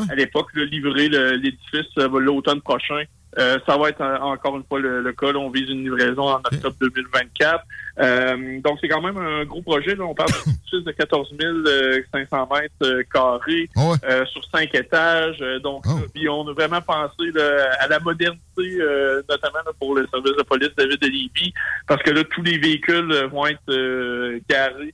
à 0.09 0.15
l'époque 0.15 0.53
de 0.55 0.63
livrer 0.63 1.09
l'édifice 1.09 1.95
l'automne 1.95 2.61
prochain. 2.61 3.03
Euh, 3.39 3.59
ça 3.65 3.77
va 3.77 3.89
être 3.89 4.01
encore 4.01 4.57
une 4.57 4.63
fois 4.63 4.79
le, 4.79 5.13
cas. 5.13 5.27
on 5.35 5.49
vise 5.49 5.69
une 5.69 5.83
livraison 5.83 6.27
en 6.27 6.39
octobre 6.39 6.75
2024. 6.81 7.63
Euh, 7.99 8.59
donc, 8.61 8.77
c'est 8.81 8.89
quand 8.89 9.01
même 9.01 9.17
un 9.17 9.45
gros 9.45 9.61
projet. 9.61 9.97
On 9.99 10.13
parle 10.13 10.31
d'un 10.71 10.79
de 10.79 10.91
14 10.91 11.33
500 12.11 12.49
mètres 12.53 12.73
euh, 12.83 13.03
carrés 13.13 13.69
ah 13.75 14.25
sur 14.25 14.43
cinq 14.45 14.75
étages. 14.75 15.39
Donc, 15.63 15.85
oh. 15.87 16.29
on 16.29 16.47
a 16.47 16.53
vraiment 16.53 16.81
pensé 16.81 17.31
à 17.79 17.87
la 17.87 17.99
modernité, 17.99 18.79
notamment 19.29 19.59
pour 19.79 19.95
le 19.95 20.07
service 20.07 20.35
de 20.37 20.43
police 20.43 20.75
de 20.75 20.83
la 20.83 20.87
ville 20.89 20.99
de 20.99 21.07
Libye, 21.07 21.53
parce 21.87 22.01
que 22.03 22.11
là, 22.11 22.23
tous 22.23 22.41
les 22.43 22.57
véhicules 22.57 23.13
vont 23.31 23.45
être 23.47 24.39
garés 24.49 24.93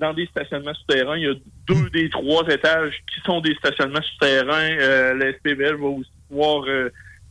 dans 0.00 0.14
des 0.14 0.26
stationnements 0.26 0.74
souterrains. 0.74 1.16
Il 1.16 1.24
y 1.24 1.28
a 1.28 1.34
deux 1.66 1.90
des 1.90 2.08
trois 2.08 2.46
étages 2.48 2.94
qui 3.12 3.20
sont 3.24 3.40
des 3.40 3.54
stationnements 3.56 4.02
souterrains. 4.02 4.76
Euh, 4.78 5.14
la 5.14 5.32
SPVL 5.32 5.76
va 5.76 5.88
aussi 5.88 6.10
pouvoir 6.28 6.64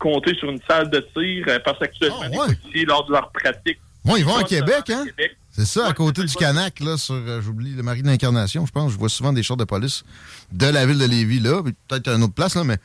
compter 0.04 0.36
sur 0.36 0.50
une 0.50 0.60
salle 0.70 0.90
de 0.90 1.00
tir 1.00 1.46
euh, 1.48 1.60
parce 1.64 1.80
qu'actuellement, 1.80 2.46
les 2.46 2.56
policiers, 2.56 2.86
lors 2.86 3.06
de 3.06 3.14
leur 3.14 3.32
pratique... 3.32 3.80
Bon, 4.04 4.18
ils 4.18 4.26
vont 4.26 4.36
à 4.36 4.44
Québec, 4.44 4.90
hein? 4.90 5.06
C'est 5.50 5.66
ça, 5.66 5.88
à 5.88 5.94
côté 5.94 6.24
du 6.24 6.36
Canac, 6.36 6.80
là, 6.82 6.98
sur, 6.98 7.16
euh, 7.16 7.40
j'oublie, 7.42 7.74
le 7.74 7.84
Marie 7.84 8.02
de 8.02 8.08
l'Incarnation, 8.08 8.66
je 8.66 8.72
pense. 8.72 8.92
Je 8.92 8.98
vois 8.98 9.08
souvent 9.08 9.32
des 9.32 9.44
chars 9.44 9.56
de 9.56 9.64
police 9.64 10.04
de 10.52 10.66
la 10.66 10.86
ville 10.86 10.98
de 10.98 11.06
Lévis, 11.06 11.40
là, 11.40 11.62
peut-être 11.88 12.10
à 12.10 12.16
une 12.16 12.24
autre 12.24 12.34
place, 12.34 12.56
là, 12.56 12.64
mais 12.66 12.78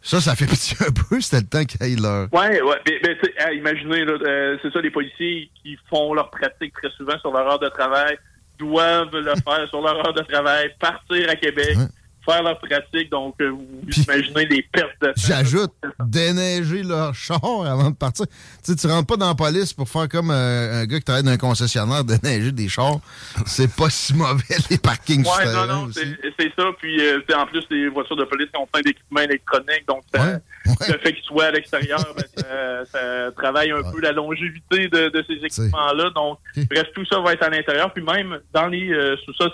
ça, 0.00 0.20
ça 0.20 0.36
fait 0.36 0.46
pitié 0.50 0.76
un 0.86 0.92
peu, 0.92 1.20
c'était 1.20 1.40
le 1.40 1.46
temps 1.46 1.64
qu'ils 1.64 1.82
aillent 1.82 1.96
leur... 1.96 2.28
Ouais, 2.32 2.62
ouais, 2.62 2.76
mais, 2.86 3.00
mais 3.02 3.56
imaginez, 3.56 4.04
là, 4.04 4.12
euh, 4.12 4.56
c'est 4.62 4.72
ça, 4.72 4.80
les 4.80 4.90
policiers 4.90 5.50
qui 5.60 5.76
font 5.88 6.14
leur 6.14 6.30
pratique 6.30 6.72
très 6.74 6.90
souvent 6.90 7.18
sur 7.18 7.32
leur 7.32 7.46
heure 7.50 7.58
de 7.58 7.68
travail 7.68 8.16
doivent 8.58 9.16
le 9.16 9.34
faire 9.42 9.68
sur 9.68 9.80
leur 9.80 9.96
heure 10.06 10.14
de 10.14 10.22
travail, 10.22 10.72
partir 10.78 11.28
à 11.28 11.34
Québec, 11.34 11.76
faire 12.24 12.42
leur 12.42 12.58
pratique. 12.58 13.10
Donc, 13.10 13.34
euh, 13.40 13.50
vous 13.50 14.02
imaginez 14.02 14.46
les 14.46 14.62
pertes 14.62 15.00
de 15.00 15.08
temps. 15.08 15.12
J'ajoute, 15.16 15.72
déneiger 16.04 16.82
leur 16.82 17.14
char 17.14 17.40
avant 17.42 17.90
de 17.90 17.96
partir. 17.96 18.26
Tu 18.26 18.34
sais, 18.62 18.76
tu 18.76 18.86
rentres 18.86 19.06
pas 19.06 19.16
dans 19.16 19.28
la 19.28 19.34
police 19.34 19.72
pour 19.72 19.88
faire 19.88 20.08
comme 20.08 20.30
euh, 20.30 20.82
un 20.82 20.86
gars 20.86 20.98
qui 20.98 21.04
travaille 21.04 21.22
dans 21.22 21.30
un 21.30 21.38
concessionnaire, 21.38 22.04
déneiger 22.22 22.52
des 22.52 22.68
chars. 22.68 23.00
C'est 23.46 23.74
pas 23.74 23.90
si 23.90 24.14
mauvais, 24.14 24.42
les 24.70 24.78
parkings 24.78 25.24
Ouais, 25.24 25.52
non, 25.52 25.66
non, 25.66 25.88
c'est 25.92 26.52
ça. 26.56 26.64
Puis, 26.78 27.00
euh, 27.00 27.20
en 27.34 27.46
plus, 27.46 27.64
les 27.70 27.88
voitures 27.88 28.16
de 28.16 28.24
police 28.24 28.48
ont 28.58 28.66
plein 28.66 28.82
d'équipements 28.82 29.20
électroniques. 29.20 29.86
Donc, 29.86 30.02
le 30.14 30.98
fait 30.98 31.12
qu'ils 31.14 31.24
soient 31.24 31.46
à 31.46 31.50
l'extérieur, 31.50 32.04
ben, 32.16 32.84
ça, 32.90 33.30
travaille 33.36 33.70
un 33.70 33.82
peu 33.90 34.00
la 34.00 34.12
longévité 34.12 34.88
de, 34.88 35.24
ces 35.26 35.44
équipements-là. 35.44 36.10
Donc, 36.10 36.38
bref, 36.70 36.88
tout 36.94 37.04
ça 37.06 37.20
va 37.20 37.32
être 37.32 37.42
à 37.42 37.50
l'intérieur. 37.50 37.92
Puis 37.92 38.02
même 38.02 38.38
dans 38.52 38.66
les 38.66 38.90
sous-sols 39.24 39.52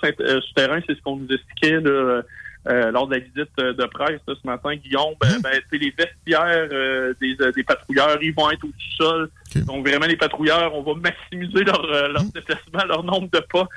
souterrains, 0.49 0.81
c'est 0.87 0.97
ce 0.97 1.03
qu'on 1.03 1.17
nous 1.17 1.29
expliquait. 1.29 1.81
Là, 1.81 2.23
euh, 2.69 2.91
lors 2.91 3.07
de 3.07 3.15
la 3.15 3.21
visite 3.21 3.51
euh, 3.61 3.73
de 3.75 3.85
presse 3.85 4.21
ce 4.27 4.45
matin, 4.45 4.75
Guillaume, 4.75 5.15
ben, 5.21 5.29
hein? 5.29 5.39
ben 5.41 5.61
les 5.71 5.95
vestiaires 5.97 6.69
euh, 6.73 7.15
des, 7.21 7.37
des, 7.55 7.63
patrouilleurs, 7.63 8.19
ils 8.21 8.35
vont 8.35 8.51
être 8.51 8.65
au 8.65 8.73
sol. 8.97 9.31
Donc 9.67 9.87
vraiment, 9.87 10.07
les 10.07 10.17
patrouilleurs, 10.17 10.75
on 10.75 10.83
va 10.83 10.95
maximiser 10.95 11.63
leur, 11.63 11.87
leur 11.87 12.23
hein? 12.23 12.29
déplacement, 12.35 12.85
leur 12.89 13.05
nombre 13.05 13.29
de 13.31 13.39
pas 13.39 13.69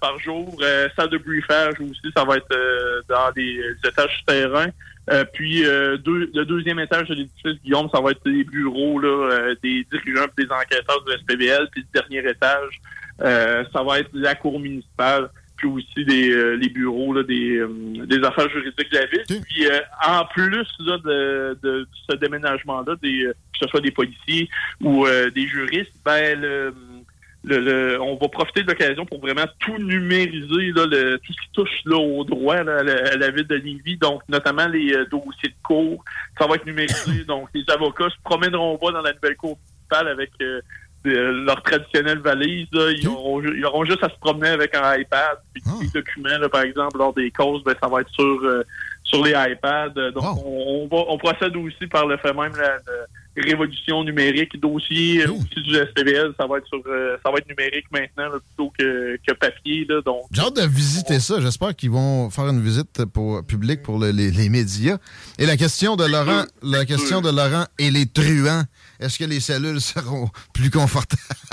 par 0.00 0.18
jour. 0.20 0.56
salle 0.96 1.10
de 1.10 1.18
briefage 1.18 1.74
aussi, 1.80 2.12
ça 2.16 2.24
va 2.24 2.36
être 2.36 3.04
dans 3.08 3.32
des, 3.32 3.60
étages 3.84 4.18
souterrains. 4.18 4.70
puis 5.32 5.62
deux, 5.62 6.30
le 6.32 6.44
deuxième 6.44 6.78
étage 6.78 7.08
de 7.08 7.14
l'édifice, 7.14 7.60
Guillaume, 7.64 7.88
ça 7.92 8.00
va 8.00 8.12
être 8.12 8.24
des 8.24 8.44
bureaux 8.44 9.00
là, 9.00 9.52
des 9.62 9.84
dirigeants 9.90 10.26
et 10.38 10.44
des 10.44 10.50
enquêteurs 10.50 11.04
du 11.04 11.12
SPBL. 11.12 11.68
Puis 11.72 11.84
le 11.92 12.00
dernier 12.00 12.30
étage, 12.30 12.80
ça 13.72 13.82
va 13.82 13.98
être 13.98 14.10
la 14.12 14.36
cour 14.36 14.60
municipale 14.60 15.28
aussi 15.66 16.04
des, 16.04 16.30
euh, 16.30 16.56
les 16.56 16.68
bureaux 16.68 17.12
là, 17.12 17.22
des, 17.22 17.56
euh, 17.56 17.68
des 18.06 18.22
affaires 18.24 18.48
juridiques 18.50 18.90
de 18.90 18.98
la 18.98 19.06
ville. 19.06 19.24
Puis 19.26 19.66
euh, 19.66 19.80
en 20.06 20.24
plus 20.26 20.66
là, 20.80 20.98
de, 20.98 21.58
de, 21.62 21.88
ce 22.08 22.16
déménagement-là, 22.16 22.96
des, 23.02 23.24
que 23.24 23.58
ce 23.60 23.68
soit 23.68 23.80
des 23.80 23.90
policiers 23.90 24.48
ou 24.80 25.06
des 25.06 25.46
juristes, 25.46 25.92
ben 26.04 26.40
le, 26.40 26.74
le, 27.44 28.00
on 28.00 28.16
va 28.16 28.28
profiter 28.28 28.62
de 28.62 28.68
l'occasion 28.68 29.04
pour 29.04 29.20
vraiment 29.20 29.46
tout 29.58 29.76
numériser, 29.78 30.72
là, 30.74 30.86
le, 30.86 31.18
tout 31.18 31.32
ce 31.32 31.40
qui 31.40 31.52
touche 31.52 31.80
là, 31.84 31.96
au 31.96 32.24
droit 32.24 32.56
à, 32.56 32.64
la, 32.64 33.30
ville 33.30 33.46
de 33.46 33.56
Lévis, 33.56 33.96
donc 33.96 34.22
notamment 34.28 34.68
les 34.68 34.92
dossiers 35.10 35.48
de 35.48 35.62
cours. 35.62 36.04
Ça 36.38 36.46
va 36.46 36.56
être 36.56 36.66
numérisé, 36.66 37.24
donc 37.28 37.48
les 37.54 37.64
avocats 37.68 38.10
se 38.10 38.22
promèneront 38.24 38.78
pas 38.78 38.92
dans 38.92 39.02
la 39.02 39.12
nouvelle 39.12 39.36
cour 39.36 39.58
municipale 39.58 40.08
avec 40.08 40.30
leur 41.04 41.62
traditionnelle 41.62 42.18
valise, 42.18 42.68
ils, 42.72 43.08
auront, 43.08 43.84
juste 43.84 44.04
à 44.04 44.08
se 44.08 44.18
promener 44.20 44.50
avec 44.50 44.74
un 44.74 44.96
iPad. 44.96 45.38
Puis 45.52 45.62
ah. 45.66 45.70
les 45.80 45.88
documents, 45.88 46.48
par 46.50 46.62
exemple, 46.62 46.98
lors 46.98 47.12
des 47.12 47.30
causes, 47.30 47.62
ben, 47.64 47.74
ça 47.82 47.88
va 47.88 48.00
être 48.00 48.10
sur, 48.10 48.24
euh, 48.44 48.64
sur 49.02 49.24
les 49.24 49.32
iPads. 49.32 50.10
Donc, 50.12 50.22
Wow. 50.22 50.42
on, 50.44 50.88
on 50.92 50.96
va, 50.96 51.04
on 51.08 51.18
procède 51.18 51.56
aussi 51.56 51.86
par 51.86 52.06
le 52.06 52.16
fait 52.18 52.32
même 52.32 52.52
la, 52.56 52.76
la 52.76 53.06
révolution 53.36 54.04
numérique. 54.04 54.58
Dossier 54.60 55.24
euh, 55.26 55.32
aussi 55.32 55.62
du 55.62 55.74
SPVL, 55.74 56.32
ça 56.38 56.46
va 56.46 56.58
être 56.58 56.66
sur, 56.66 56.82
euh, 56.86 57.16
ça 57.24 57.30
va 57.30 57.38
être 57.38 57.48
numérique 57.48 57.86
maintenant 57.90 58.28
là, 58.28 58.38
plutôt 58.46 58.72
que, 58.78 59.16
que 59.26 59.32
papier. 59.34 59.86
Là, 59.88 60.00
donc, 60.02 60.22
J'ai 60.32 60.42
hâte 60.42 60.56
de 60.56 60.66
visiter 60.66 61.18
ça. 61.20 61.40
J'espère 61.40 61.74
qu'ils 61.74 61.90
vont 61.90 62.30
faire 62.30 62.48
une 62.48 62.60
visite 62.62 63.04
pour 63.06 63.44
publique 63.46 63.82
pour 63.82 63.98
le- 63.98 64.10
les, 64.10 64.30
les 64.30 64.48
médias. 64.48 64.98
Et 65.38 65.46
la 65.46 65.56
question 65.56 65.96
de 65.96 66.04
Laurent, 66.04 66.44
la 66.62 66.84
question 66.84 67.20
de 67.20 67.30
Laurent 67.30 67.64
et 67.78 67.90
les 67.90 68.06
truands. 68.06 68.64
Est-ce 69.00 69.18
que 69.18 69.24
les 69.24 69.40
cellules 69.40 69.80
seront 69.80 70.28
plus 70.54 70.70
confortables? 70.70 71.22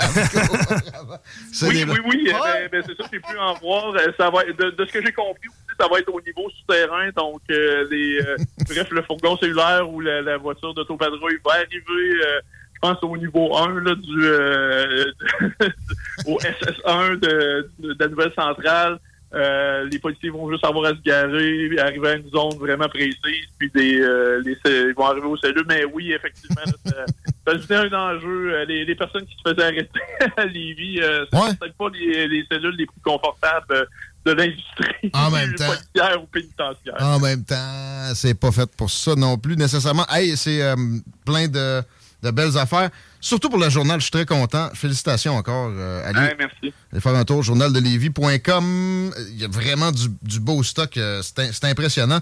Oui, 1.62 1.72
des- 1.74 1.84
oui, 1.84 1.98
oui, 2.06 2.28
euh, 2.28 2.32
Ouais. 2.40 2.68
ben, 2.70 2.80
ben, 2.80 2.82
c'est 2.86 2.96
ça, 2.96 3.08
j'ai 3.12 3.18
pu 3.20 3.38
en 3.38 3.54
voir. 3.54 3.94
Euh, 3.94 4.12
Ça 4.16 4.30
va 4.30 4.44
de, 4.44 4.70
de 4.70 4.84
ce 4.86 4.92
que 4.92 5.04
j'ai 5.04 5.12
compris 5.12 5.48
ça 5.80 5.88
va 5.88 5.98
être 5.98 6.12
au 6.12 6.20
niveau 6.20 6.48
souterrain. 6.50 7.08
Donc, 7.16 7.40
euh, 7.50 7.86
les, 7.90 8.20
euh, 8.20 8.36
bref, 8.68 8.90
le 8.90 9.02
fourgon 9.02 9.36
cellulaire 9.38 9.88
ou 9.90 10.00
la, 10.00 10.20
la 10.20 10.36
voiture 10.36 10.74
d'autopatrouille 10.74 11.38
va 11.44 11.52
arriver, 11.52 12.24
euh, 12.26 12.40
je 12.74 12.78
pense, 12.80 12.98
au 13.02 13.16
niveau 13.16 13.56
1 13.56 13.80
là, 13.80 13.94
du, 13.94 14.26
au 16.26 16.38
SS1 16.38 17.16
de, 17.20 17.70
de, 17.78 17.92
de 17.92 17.96
la 17.98 18.08
nouvelle 18.08 18.32
centrale. 18.34 18.98
Les 19.32 19.98
policiers 20.00 20.30
vont 20.30 20.50
juste 20.50 20.64
avoir 20.64 20.86
à 20.86 20.96
se 20.96 21.00
garer, 21.02 21.70
arriver 21.78 22.08
à 22.08 22.14
une 22.14 22.28
zone 22.30 22.58
vraiment 22.58 22.88
précise, 22.88 23.46
puis 23.58 23.70
des, 23.74 23.98
les, 24.44 24.56
ils 24.64 24.94
vont 24.96 25.06
arriver 25.06 25.26
aux 25.26 25.36
cellules. 25.36 25.64
Mais 25.68 25.84
oui, 25.84 26.12
effectivement, 26.12 26.62
là, 26.66 27.04
ça, 27.46 27.54
devenait 27.54 27.94
un 27.94 28.14
enjeu. 28.16 28.64
Les, 28.64 28.84
les 28.84 28.94
personnes 28.96 29.24
qui 29.26 29.36
se 29.36 29.48
faisaient 29.50 29.62
arrêter 29.66 30.00
à 30.36 30.44
Lévis, 30.46 31.00
euh, 31.00 31.24
Ouais. 31.32 31.54
peut-être 31.60 31.74
pas 31.76 31.88
les, 31.94 32.26
les 32.28 32.44
cellules 32.50 32.74
les 32.76 32.86
plus 32.86 33.00
confortables 33.04 33.86
de 34.26 34.32
l'industrie 34.32 35.10
En 35.12 35.30
même 35.30 35.54
temps. 35.54 35.66
policière 35.66 36.22
ou 36.22 36.26
pénitentiaire. 36.26 36.94
En 37.00 37.18
même 37.18 37.44
temps, 37.44 38.12
c'est 38.14 38.34
pas 38.34 38.52
fait 38.52 38.70
pour 38.76 38.90
ça 38.90 39.14
non 39.14 39.38
plus 39.38 39.56
nécessairement. 39.56 40.06
Hey, 40.10 40.36
c'est 40.36 40.62
euh, 40.62 40.76
plein 41.24 41.48
de, 41.48 41.82
de 42.22 42.30
belles 42.30 42.56
affaires. 42.58 42.90
Surtout 43.20 43.48
pour 43.50 43.58
le 43.58 43.68
journal, 43.70 43.98
je 43.98 44.04
suis 44.04 44.10
très 44.10 44.26
content. 44.26 44.70
Félicitations 44.74 45.36
encore, 45.36 45.70
euh, 45.74 46.06
Ali. 46.08 46.18
Hein, 46.18 46.34
merci. 46.38 46.72
Allez 46.92 47.00
faire 47.00 47.14
un 47.14 47.24
tour. 47.24 47.42
Il 47.44 47.58
y 49.38 49.44
a 49.44 49.48
vraiment 49.48 49.90
du, 49.92 50.08
du 50.22 50.40
beau 50.40 50.62
stock. 50.62 50.96
euh, 50.96 51.22
C'est 51.22 51.64
impressionnant. 51.64 52.20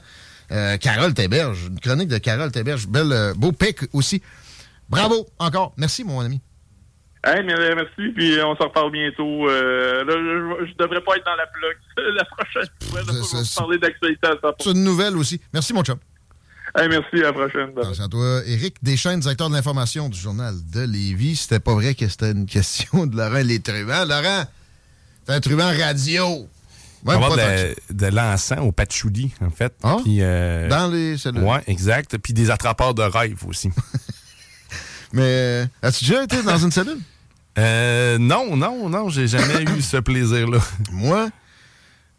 Euh, 0.50 0.76
Carole 0.78 1.14
Téberge, 1.14 1.66
une 1.68 1.78
chronique 1.78 2.08
de 2.08 2.18
Carole. 2.18 2.50
Belle, 2.50 3.12
euh, 3.12 3.34
beau 3.34 3.52
pic 3.52 3.80
aussi. 3.92 4.22
Bravo 4.88 5.26
encore. 5.38 5.72
Merci, 5.76 6.04
mon 6.04 6.20
ami. 6.20 6.40
Hey, 7.24 7.40
euh, 7.40 7.74
merci, 7.74 8.12
puis 8.14 8.38
on 8.42 8.54
se 8.56 8.62
reparle 8.62 8.92
bientôt. 8.92 9.48
Euh, 9.48 10.04
là, 10.04 10.12
je, 10.12 10.66
je 10.70 10.74
devrais 10.78 11.00
pas 11.00 11.16
être 11.16 11.24
dans 11.26 11.34
la 11.34 11.46
plug 11.46 11.76
la 12.14 12.24
prochaine 12.24 12.68
fois. 12.82 13.00
On 13.08 13.36
va 13.36 13.42
parler 13.56 13.78
d'actualité 13.78 14.26
à 14.26 14.34
ça. 14.40 14.54
C'est 14.60 14.70
une 14.70 14.84
nouvelle 14.84 15.16
aussi. 15.16 15.40
Merci, 15.52 15.72
mon 15.72 15.82
chum. 15.82 15.98
Hey, 16.76 16.88
merci, 16.88 17.16
à 17.16 17.28
la 17.28 17.32
prochaine. 17.32 17.70
Attention 17.76 18.04
à 18.04 18.08
toi. 18.08 18.40
Éric 18.46 18.76
Deschênes, 18.82 19.20
directeur 19.20 19.48
de 19.48 19.54
l'information 19.54 20.08
du 20.08 20.18
journal 20.18 20.54
de 20.72 20.80
Lévis. 20.80 21.36
C'était 21.36 21.60
pas 21.60 21.74
vrai 21.74 21.94
que 21.94 22.06
c'était 22.06 22.30
une 22.30 22.46
question 22.58 23.06
de 23.06 23.16
Laurent 23.16 23.42
les 23.42 23.58
truands. 23.60 24.04
Laurent, 24.04 24.44
t'es 25.26 25.32
un 25.32 25.40
truand 25.40 25.72
radio. 25.76 26.24
On 27.04 27.10
va 27.10 27.14
Même 27.14 27.22
avoir 27.22 27.36
pas 27.38 27.56
de, 27.56 27.74
de 27.90 28.06
l'encens 28.06 28.60
au 28.60 28.72
patchouli, 28.72 29.32
en 29.40 29.50
fait. 29.50 29.72
Ah? 29.82 29.96
Puis, 30.04 30.18
euh, 30.20 30.68
dans 30.68 30.88
les 30.90 31.16
cellules. 31.16 31.42
ouais, 31.44 31.62
exact. 31.66 32.18
Puis 32.18 32.32
des 32.32 32.50
attrapeurs 32.50 32.94
de 32.94 33.02
rêve 33.02 33.44
aussi. 33.46 33.70
Mais 35.12 35.66
as-tu 35.82 36.04
déjà 36.04 36.24
été 36.24 36.42
dans 36.42 36.58
une 36.58 36.70
cellule? 36.72 36.98
Euh, 37.58 38.18
non, 38.18 38.54
non, 38.56 38.88
non, 38.88 39.08
j'ai 39.08 39.26
jamais 39.26 39.64
eu 39.64 39.82
ce 39.82 39.96
plaisir-là. 39.96 40.60
Moi, 40.92 41.28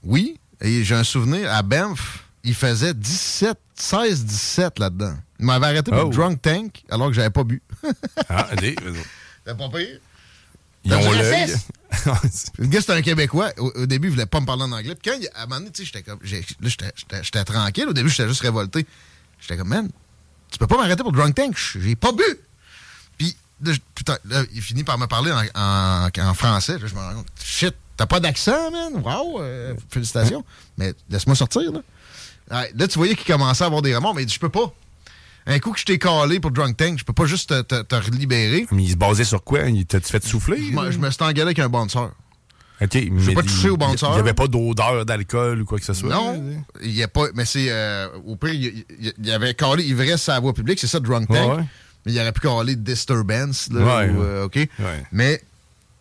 oui. 0.04 0.38
Et 0.60 0.84
j'ai 0.84 0.96
un 0.96 1.06
souvenir, 1.06 1.50
à 1.54 1.62
Banff, 1.62 2.26
il 2.44 2.54
faisait 2.54 2.94
17, 2.94 3.58
16, 3.74 4.26
17 4.26 4.80
là-dedans. 4.80 5.16
Il 5.40 5.46
m'avait 5.46 5.68
arrêté 5.68 5.92
pour 5.92 6.08
Oh. 6.08 6.10
drunk 6.10 6.42
tank 6.42 6.84
alors 6.90 7.08
que 7.08 7.14
j'avais 7.14 7.30
pas 7.30 7.46
bu. 7.46 7.62
Ah, 8.28 8.48
allez, 8.52 8.76
vas-y. 8.84 9.56
Pas 9.56 9.70
pire. 9.70 10.00
Ils 10.84 10.94
ont 10.94 11.12
l'œil. 11.14 11.56
Le 12.58 12.66
gars, 12.68 12.82
c'était 12.82 12.94
un 12.94 13.02
Québécois. 13.02 13.52
Au, 13.60 13.72
au 13.76 13.86
début, 13.86 14.10
il 14.10 14.12
voulait 14.12 14.26
pas 14.26 14.42
me 14.42 14.46
parler 14.46 14.64
en 14.64 14.72
anglais. 14.74 14.96
Puis 15.02 15.10
quand, 15.10 15.18
il- 15.22 15.30
à 15.36 15.44
un 15.44 15.46
moment 15.46 15.60
donné, 15.62 15.72
tu 15.72 15.86
sais, 15.86 15.92
j'étais 15.94 16.04
comme. 16.04 16.20
j'étais 16.22 17.44
tranquille. 17.46 17.86
Au 17.88 17.94
début, 17.94 18.10
j'étais 18.10 18.28
juste 18.28 18.42
révolté. 18.42 18.86
J'étais 19.40 19.56
comme, 19.56 19.70
man, 19.70 19.90
tu 20.52 20.58
peux 20.58 20.68
pas 20.68 20.76
m'arrêter 20.76 21.02
pour 21.02 21.14
drunk 21.14 21.34
tank. 21.36 21.56
J'ai 21.80 21.96
pas 21.96 22.12
bu. 22.12 22.24
Là, 23.64 23.74
je- 23.74 23.80
putain, 23.96 24.18
là, 24.26 24.44
il 24.54 24.62
finit 24.62 24.84
par 24.84 24.98
me 24.98 25.06
parler 25.08 25.32
en, 25.32 25.44
en- 25.60 26.10
en 26.30 26.34
français. 26.34 26.78
Là, 26.80 26.88
je 26.88 26.96
me 26.96 27.00
rends 27.00 27.14
compte, 27.16 27.28
shit, 27.44 27.74
t'as 27.98 28.06
pas 28.06 28.20
d'accent, 28.20 28.72
man? 28.72 29.02
Wow, 29.04 29.42
euh, 29.42 29.74
félicitations. 29.90 30.44
Mais 30.78 30.94
laisse-moi 31.10 31.36
sortir, 31.36 31.72
là. 31.72 31.82
Ouais, 32.52 32.72
là, 32.76 32.88
tu 32.88 32.98
voyais 32.98 33.16
qu'il 33.16 33.26
commençait 33.32 33.64
à 33.64 33.68
avoir 33.68 33.82
des 33.82 33.96
remords, 33.96 34.16
mais 34.16 34.24
il 34.24 34.26
dit, 34.26 34.34
je 34.34 34.40
peux 34.40 34.50
pas. 34.50 34.74
Un 35.46 35.60
coup 35.60 35.72
que 35.72 35.80
je 35.80 35.86
t'ai 35.86 35.98
calé 35.98 36.40
pour 36.40 36.52
drunk 36.52 36.78
tank, 36.78 37.00
je 37.00 37.04
peux 37.04 37.14
pas 37.14 37.26
juste 37.26 37.50
te, 37.50 37.62
te, 37.62 37.82
te 37.82 37.96
relibérer. 37.96 38.68
Mais 38.72 38.84
il 38.84 38.92
se 38.92 38.96
basait 38.96 39.24
sur 39.24 39.44
quoi? 39.44 39.62
Il 39.70 39.86
T'as-tu 39.86 40.08
fait 40.12 40.24
souffler? 40.24 40.58
Je 40.58 40.72
me- 40.76 40.92
je 40.92 40.98
me 41.00 41.10
suis 41.10 41.24
engueulé 41.24 41.42
avec 41.42 41.60
un 41.60 41.70
bon 41.70 41.88
sœur. 41.90 42.12
OK. 42.82 42.94
mais 42.94 43.34
pas 43.34 43.42
il- 43.42 43.48
touché 43.48 43.70
au 43.70 43.74
Il 43.76 43.78
bouncer. 43.80 44.08
n'y 44.10 44.20
avait 44.20 44.34
pas 44.34 44.48
d'odeur 44.48 45.06
d'alcool 45.06 45.62
ou 45.62 45.66
quoi 45.66 45.80
que 45.80 45.86
ce 45.86 45.94
soit? 45.94 46.10
Non, 46.10 46.42
il 46.82 46.92
y 46.92 47.04
a 47.04 47.08
pas. 47.10 47.26
Mais 47.34 47.44
c'est. 47.46 47.68
euh, 47.70 48.08
au 48.26 48.36
pire, 48.38 48.54
il, 48.54 48.86
il- 49.02 49.14
il 49.20 49.26
y 49.28 49.32
avait 49.32 49.54
calé 49.54 49.84
ivresse 49.84 50.30
à 50.30 50.34
la 50.36 50.40
voie 50.40 50.54
publique, 50.54 50.80
c'est 50.80 50.88
ça, 50.88 51.00
drunk 51.02 51.28
tank. 51.28 51.38
Ouais, 51.38 51.56
ouais. 51.58 51.64
Il 52.12 52.20
aurait 52.20 52.32
pu 52.32 52.42
caler 52.42 52.76
disturbance, 52.76 53.70
là. 53.72 53.82
Ouais, 53.82 54.10
ou, 54.12 54.22
euh, 54.22 54.46
OK? 54.46 54.56
Ouais. 54.56 54.70
Mais 55.12 55.42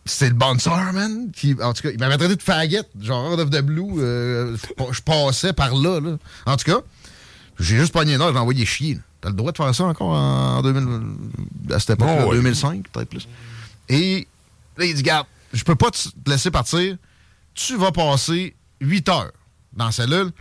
c'est 0.05 0.29
le 0.29 0.35
bouncer, 0.35 0.69
man. 0.93 1.31
Qui, 1.31 1.55
en 1.61 1.73
tout 1.73 1.83
cas, 1.83 1.89
il 1.91 1.99
m'avait 1.99 2.17
traité 2.17 2.35
de 2.35 2.41
faggot, 2.41 2.77
genre 3.01 3.33
out 3.33 3.39
of 3.39 3.49
the 3.49 3.61
blue. 3.61 3.99
euh, 3.99 4.57
je 4.91 5.01
passais 5.01 5.53
par 5.53 5.75
là, 5.75 5.99
là. 5.99 6.17
En 6.45 6.57
tout 6.57 6.65
cas, 6.65 6.79
j'ai 7.59 7.77
juste 7.77 7.93
pogné 7.93 8.15
une 8.15 8.21
heure, 8.21 8.33
j'ai 8.33 8.39
envoyé 8.39 8.65
chier. 8.65 8.99
T'as 9.21 9.29
le 9.29 9.35
droit 9.35 9.51
de 9.51 9.57
faire 9.57 9.75
ça 9.75 9.83
encore 9.83 10.11
en 10.13 10.61
2000, 10.61 11.73
à 11.73 11.79
cette 11.79 11.89
époque-là, 11.91 12.23
Oh, 12.25 12.29
ouais. 12.29 12.35
2005, 12.37 12.87
peut-être 12.89 13.09
plus. 13.09 13.27
Et 13.89 14.27
là, 14.77 14.85
il 14.85 14.93
dit, 14.95 15.03
garde, 15.03 15.27
je 15.51 15.63
peux 15.63 15.75
pas 15.75 15.91
te 15.91 16.07
laisser 16.29 16.51
partir. 16.51 16.95
Tu 17.53 17.75
vas 17.75 17.91
passer 17.91 18.55
8 18.79 19.09
heures 19.09 19.31
dans 19.73 19.85
la 19.87 19.91
cellule. 19.91 20.31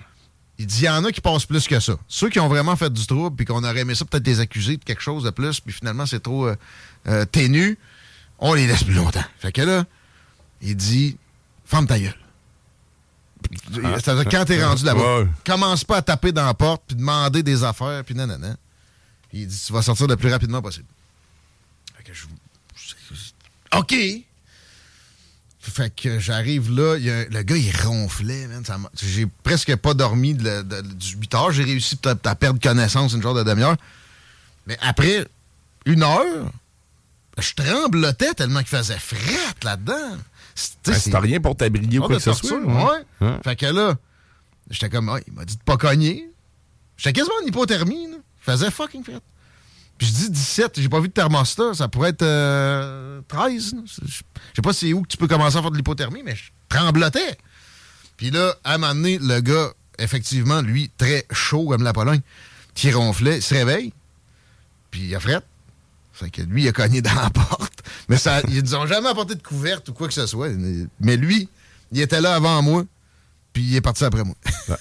Il 0.60 0.66
dit, 0.66 0.80
il 0.82 0.84
y 0.86 0.88
en 0.88 1.04
a 1.04 1.12
qui 1.12 1.20
passent 1.20 1.46
plus 1.46 1.66
que 1.68 1.78
ça. 1.78 1.94
Ceux 2.08 2.30
qui 2.30 2.40
ont 2.40 2.48
vraiment 2.48 2.74
fait 2.74 2.92
du 2.92 3.06
trouble, 3.06 3.36
puis 3.36 3.46
qu'on 3.46 3.62
aurait 3.62 3.78
aimé 3.80 3.94
ça, 3.94 4.04
peut-être 4.04 4.26
les 4.26 4.40
accuser 4.40 4.76
de 4.76 4.84
quelque 4.84 5.02
chose 5.02 5.22
de 5.22 5.30
plus, 5.30 5.60
puis 5.60 5.72
finalement, 5.72 6.04
c'est 6.04 6.20
trop 6.20 6.48
euh, 6.48 6.56
euh, 7.06 7.24
ténu, 7.24 7.78
on 8.40 8.54
les 8.54 8.66
laisse 8.66 8.82
plus 8.82 8.94
longtemps. 8.94 9.24
Fait 9.38 9.52
que 9.52 9.62
là, 9.62 9.84
il 10.60 10.74
dit, 10.76 11.16
ferme 11.64 11.86
ta 11.86 11.98
gueule. 11.98 12.18
C'est-à-dire, 13.72 14.24
quand 14.28 14.44
t'es 14.44 14.64
rendu 14.64 14.84
là-bas, 14.84 15.00
Ah, 15.22 15.24
commence 15.46 15.84
pas 15.84 15.98
à 15.98 16.02
taper 16.02 16.32
dans 16.32 16.44
la 16.44 16.54
porte, 16.54 16.82
puis 16.88 16.96
demander 16.96 17.44
des 17.44 17.62
affaires, 17.62 18.02
puis 18.04 18.14
nanana. 18.16 18.56
Puis 19.28 19.42
il 19.42 19.46
dit, 19.46 19.62
tu 19.64 19.72
vas 19.72 19.82
sortir 19.82 20.08
le 20.08 20.16
plus 20.16 20.30
rapidement 20.30 20.60
possible. 20.60 20.86
Fait 21.96 22.02
que 22.02 22.12
je... 22.12 22.24
OK! 23.76 23.94
Fait 25.70 25.94
que 25.94 26.18
j'arrive 26.18 26.70
là, 26.70 26.96
y 26.96 27.10
a 27.10 27.24
le 27.28 27.42
gars, 27.42 27.56
il 27.56 27.70
ronflait, 27.84 28.46
man. 28.46 28.62
J'ai 28.94 29.26
presque 29.42 29.74
pas 29.76 29.94
dormi 29.94 30.34
de, 30.34 30.44
la- 30.44 30.62
de- 30.62 30.80
du 30.82 31.16
8 31.16 31.34
heures. 31.34 31.52
J'ai 31.52 31.64
réussi 31.64 31.98
à 32.04 32.34
perdre 32.34 32.60
connaissance 32.60 33.12
une 33.12 33.22
genre 33.22 33.34
de 33.34 33.42
demi-heure. 33.42 33.76
Mais 34.66 34.76
après 34.80 35.26
une 35.86 36.02
heure, 36.02 36.50
je 37.38 37.54
tremblotais 37.54 38.34
tellement 38.34 38.60
qu'il 38.60 38.68
faisait 38.68 38.98
fret 38.98 39.54
là-dedans. 39.62 40.16
C'était 40.54 41.18
rien 41.18 41.40
pour 41.40 41.56
t'abriller 41.56 41.98
ou 41.98 42.02
quoi 42.08 42.16
que 42.16 42.22
ce 42.22 42.30
soit. 42.48 42.58
ouais. 43.20 43.28
Fait 43.44 43.56
que 43.56 43.66
là, 43.66 43.94
j'étais 44.70 44.88
comme, 44.90 45.08
ah, 45.08 45.18
il 45.26 45.32
m'a 45.32 45.44
dit 45.44 45.56
de 45.56 45.62
pas 45.62 45.76
cogner. 45.76 46.28
J'étais 46.96 47.12
quasiment 47.12 47.36
en 47.42 47.46
hypothermie, 47.46 48.08
là. 48.10 48.16
Je 48.44 48.52
faisais 48.52 48.70
fucking 48.70 49.04
fret. 49.04 49.20
Puis 49.98 50.06
je 50.06 50.12
dis 50.12 50.30
17, 50.30 50.80
j'ai 50.80 50.88
pas 50.88 51.00
vu 51.00 51.08
de 51.08 51.12
thermostat, 51.12 51.74
ça 51.74 51.88
pourrait 51.88 52.10
être 52.10 52.22
euh, 52.22 53.20
13. 53.26 53.74
là. 53.74 53.80
Je 53.84 54.14
sais 54.14 54.62
pas 54.62 54.72
c'est 54.72 54.92
où 54.92 55.02
que 55.02 55.08
tu 55.08 55.16
peux 55.16 55.26
commencer 55.26 55.56
à 55.56 55.62
faire 55.62 55.72
de 55.72 55.76
l'hypothermie, 55.76 56.22
mais 56.24 56.36
je 56.36 56.44
tremblotais. 56.68 57.36
Puis 58.16 58.30
là, 58.30 58.54
à 58.62 58.74
un 58.74 58.78
moment 58.78 58.94
donné, 58.94 59.18
le 59.18 59.40
gars, 59.40 59.72
effectivement, 59.98 60.62
lui, 60.62 60.90
très 60.96 61.26
chaud 61.32 61.68
comme 61.68 61.82
la 61.82 61.92
Pologne, 61.92 62.20
qui 62.74 62.92
ronflait, 62.92 63.40
se 63.40 63.54
réveille, 63.54 63.92
puis 64.90 65.02
il 65.02 65.14
a 65.16 65.20
fret. 65.20 65.40
Fait 66.12 66.30
que 66.30 66.42
lui, 66.42 66.64
il 66.64 66.68
a 66.68 66.72
cogné 66.72 67.02
dans 67.02 67.14
la 67.14 67.30
porte. 67.34 67.82
Mais 68.08 68.16
ça, 68.16 68.40
ils 68.48 68.76
ont 68.76 68.86
jamais 68.86 69.08
apporté 69.08 69.34
de 69.34 69.42
couverte 69.42 69.88
ou 69.88 69.92
quoi 69.92 70.08
que 70.08 70.14
ce 70.14 70.26
soit. 70.26 70.50
Mais 71.00 71.16
lui, 71.16 71.48
il 71.92 72.00
était 72.00 72.20
là 72.20 72.34
avant 72.34 72.62
moi, 72.62 72.84
puis 73.52 73.62
il 73.62 73.76
est 73.76 73.80
parti 73.80 74.04
après 74.04 74.24
moi. 74.24 74.34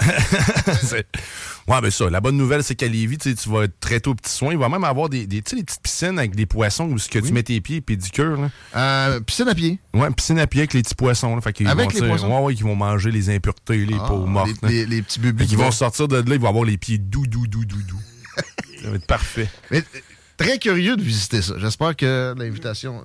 Ouais, 1.68 1.82
ben 1.82 1.92
ça, 1.92 2.10
la 2.10 2.22
bonne 2.22 2.38
nouvelle, 2.38 2.64
c'est 2.64 2.76
qu'à 2.76 2.88
Lévis, 2.88 3.18
tu 3.18 3.34
vas 3.50 3.64
être 3.64 3.78
très 3.82 4.00
tôt 4.00 4.16
petit 4.16 4.32
soin. 4.32 4.54
Il 4.54 4.58
va 4.58 4.70
même 4.70 4.86
avoir 4.86 5.10
des, 5.10 5.28
petites 5.28 5.78
piscines 5.84 6.18
avec 6.18 6.34
des 6.34 6.46
poissons 6.46 6.86
où 6.86 6.98
ce 6.98 7.10
que 7.10 7.20
tu 7.20 7.34
mets 7.34 7.44
tes 7.44 7.60
pieds 7.60 7.78
et 7.78 7.82
pédicure. 7.82 8.38
Là. 8.40 8.50
Euh, 8.78 9.20
piscine 9.20 9.50
à 9.50 9.56
pied. 9.56 9.78
Ouais, 9.94 10.10
piscine 10.12 10.40
à 10.40 10.48
pied 10.48 10.62
avec 10.62 10.74
les 10.74 10.82
petits 10.82 10.96
poissons. 10.96 11.36
Là. 11.36 11.42
Fait 11.42 11.52
qu'ils 11.52 11.68
Avec 11.68 11.92
vont, 11.92 12.00
les 12.02 12.08
poissons? 12.08 12.30
Ouais, 12.34 12.42
ouais, 12.42 12.56
qui 12.56 12.64
vont 12.64 12.78
manger 12.78 13.12
les 13.12 13.30
impuretés, 13.30 13.86
les 13.86 13.98
Ah, 14.00 14.06
peaux 14.08 14.26
mortes. 14.26 14.50
les, 14.64 14.70
les- 14.70 14.86
les 14.86 15.02
petits 15.02 15.20
bubus. 15.20 15.46
Qu'ils 15.46 15.58
vont 15.58 15.72
sortir 15.72 16.08
de 16.08 16.16
là, 16.16 16.36
ils 16.36 16.40
vont 16.40 16.48
avoir 16.48 16.64
les 16.64 16.78
pieds 16.78 17.00
doux, 17.00 17.28
doux, 17.28 17.48
doux, 17.48 17.66
doux, 17.66 17.84
doux. 17.84 18.00
ça 18.82 18.90
va 18.90 18.96
être 18.96 19.06
parfait. 19.08 19.50
Mais, 19.70 19.80
euh, 19.80 20.00
très 20.38 20.58
curieux 20.58 20.96
de 20.96 21.02
visiter 21.02 21.42
ça. 21.42 21.56
J'espère 21.58 21.98
que 21.98 22.34
l'invitation, 22.38 23.04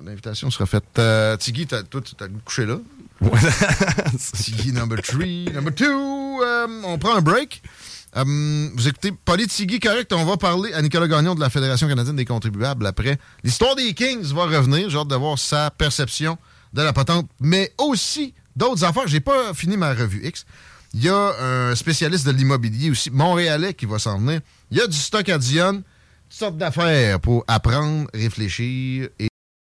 sera 0.49 0.65
faite. 0.67 0.85
Euh, 0.99 1.35
t'as- 1.35 1.83
toi, 1.83 1.99
tu 2.01 2.15
as 2.17 2.27
le 2.27 2.31
goût 2.31 2.39
de 2.39 2.43
coucher 2.45 2.65
là? 2.65 2.77
Tiggy 4.33 4.71
number 4.73 5.01
three, 5.01 5.45
number 5.53 5.73
two. 5.73 6.41
euh, 6.41 6.67
on 6.83 6.97
prend 6.97 7.15
un 7.15 7.21
break. 7.21 7.61
Euh, 8.15 8.69
vous 8.75 8.87
écoutez 8.87 9.11
Politigui, 9.11 9.79
correct. 9.79 10.11
On 10.13 10.25
va 10.25 10.37
parler 10.37 10.73
à 10.73 10.81
Nicolas 10.81 11.07
Gagnon 11.07 11.33
de 11.35 11.39
la 11.39 11.49
Fédération 11.49 11.87
canadienne 11.87 12.15
des 12.15 12.25
contribuables 12.25 12.85
après. 12.85 13.17
L'histoire 13.43 13.75
des 13.75 13.93
Kings 13.93 14.31
va 14.33 14.45
revenir. 14.45 14.89
J'ai 14.89 14.97
hâte 14.97 15.07
de 15.07 15.15
voir 15.15 15.39
sa 15.39 15.71
perception 15.71 16.37
de 16.73 16.81
la 16.81 16.93
patente, 16.93 17.27
mais 17.39 17.71
aussi 17.77 18.33
d'autres 18.55 18.83
affaires. 18.83 19.07
J'ai 19.07 19.19
pas 19.19 19.53
fini 19.53 19.77
ma 19.77 19.93
revue 19.93 20.21
X. 20.25 20.45
Il 20.93 21.03
y 21.03 21.09
a 21.09 21.33
un 21.41 21.75
spécialiste 21.75 22.25
de 22.27 22.31
l'immobilier 22.31 22.91
aussi, 22.91 23.09
montréalais, 23.09 23.73
qui 23.73 23.87
va 23.87 23.97
s'en 23.97 24.19
venir. 24.19 24.41
Il 24.69 24.77
y 24.77 24.81
a 24.81 24.85
du 24.85 24.97
stock 24.97 25.27
à 25.29 25.39
Dionne, 25.39 25.77
toutes 26.29 26.39
sortes 26.39 26.57
d'affaires 26.57 27.19
pour 27.19 27.43
apprendre, 27.47 28.07
réfléchir 28.13 29.09
et 29.17 29.27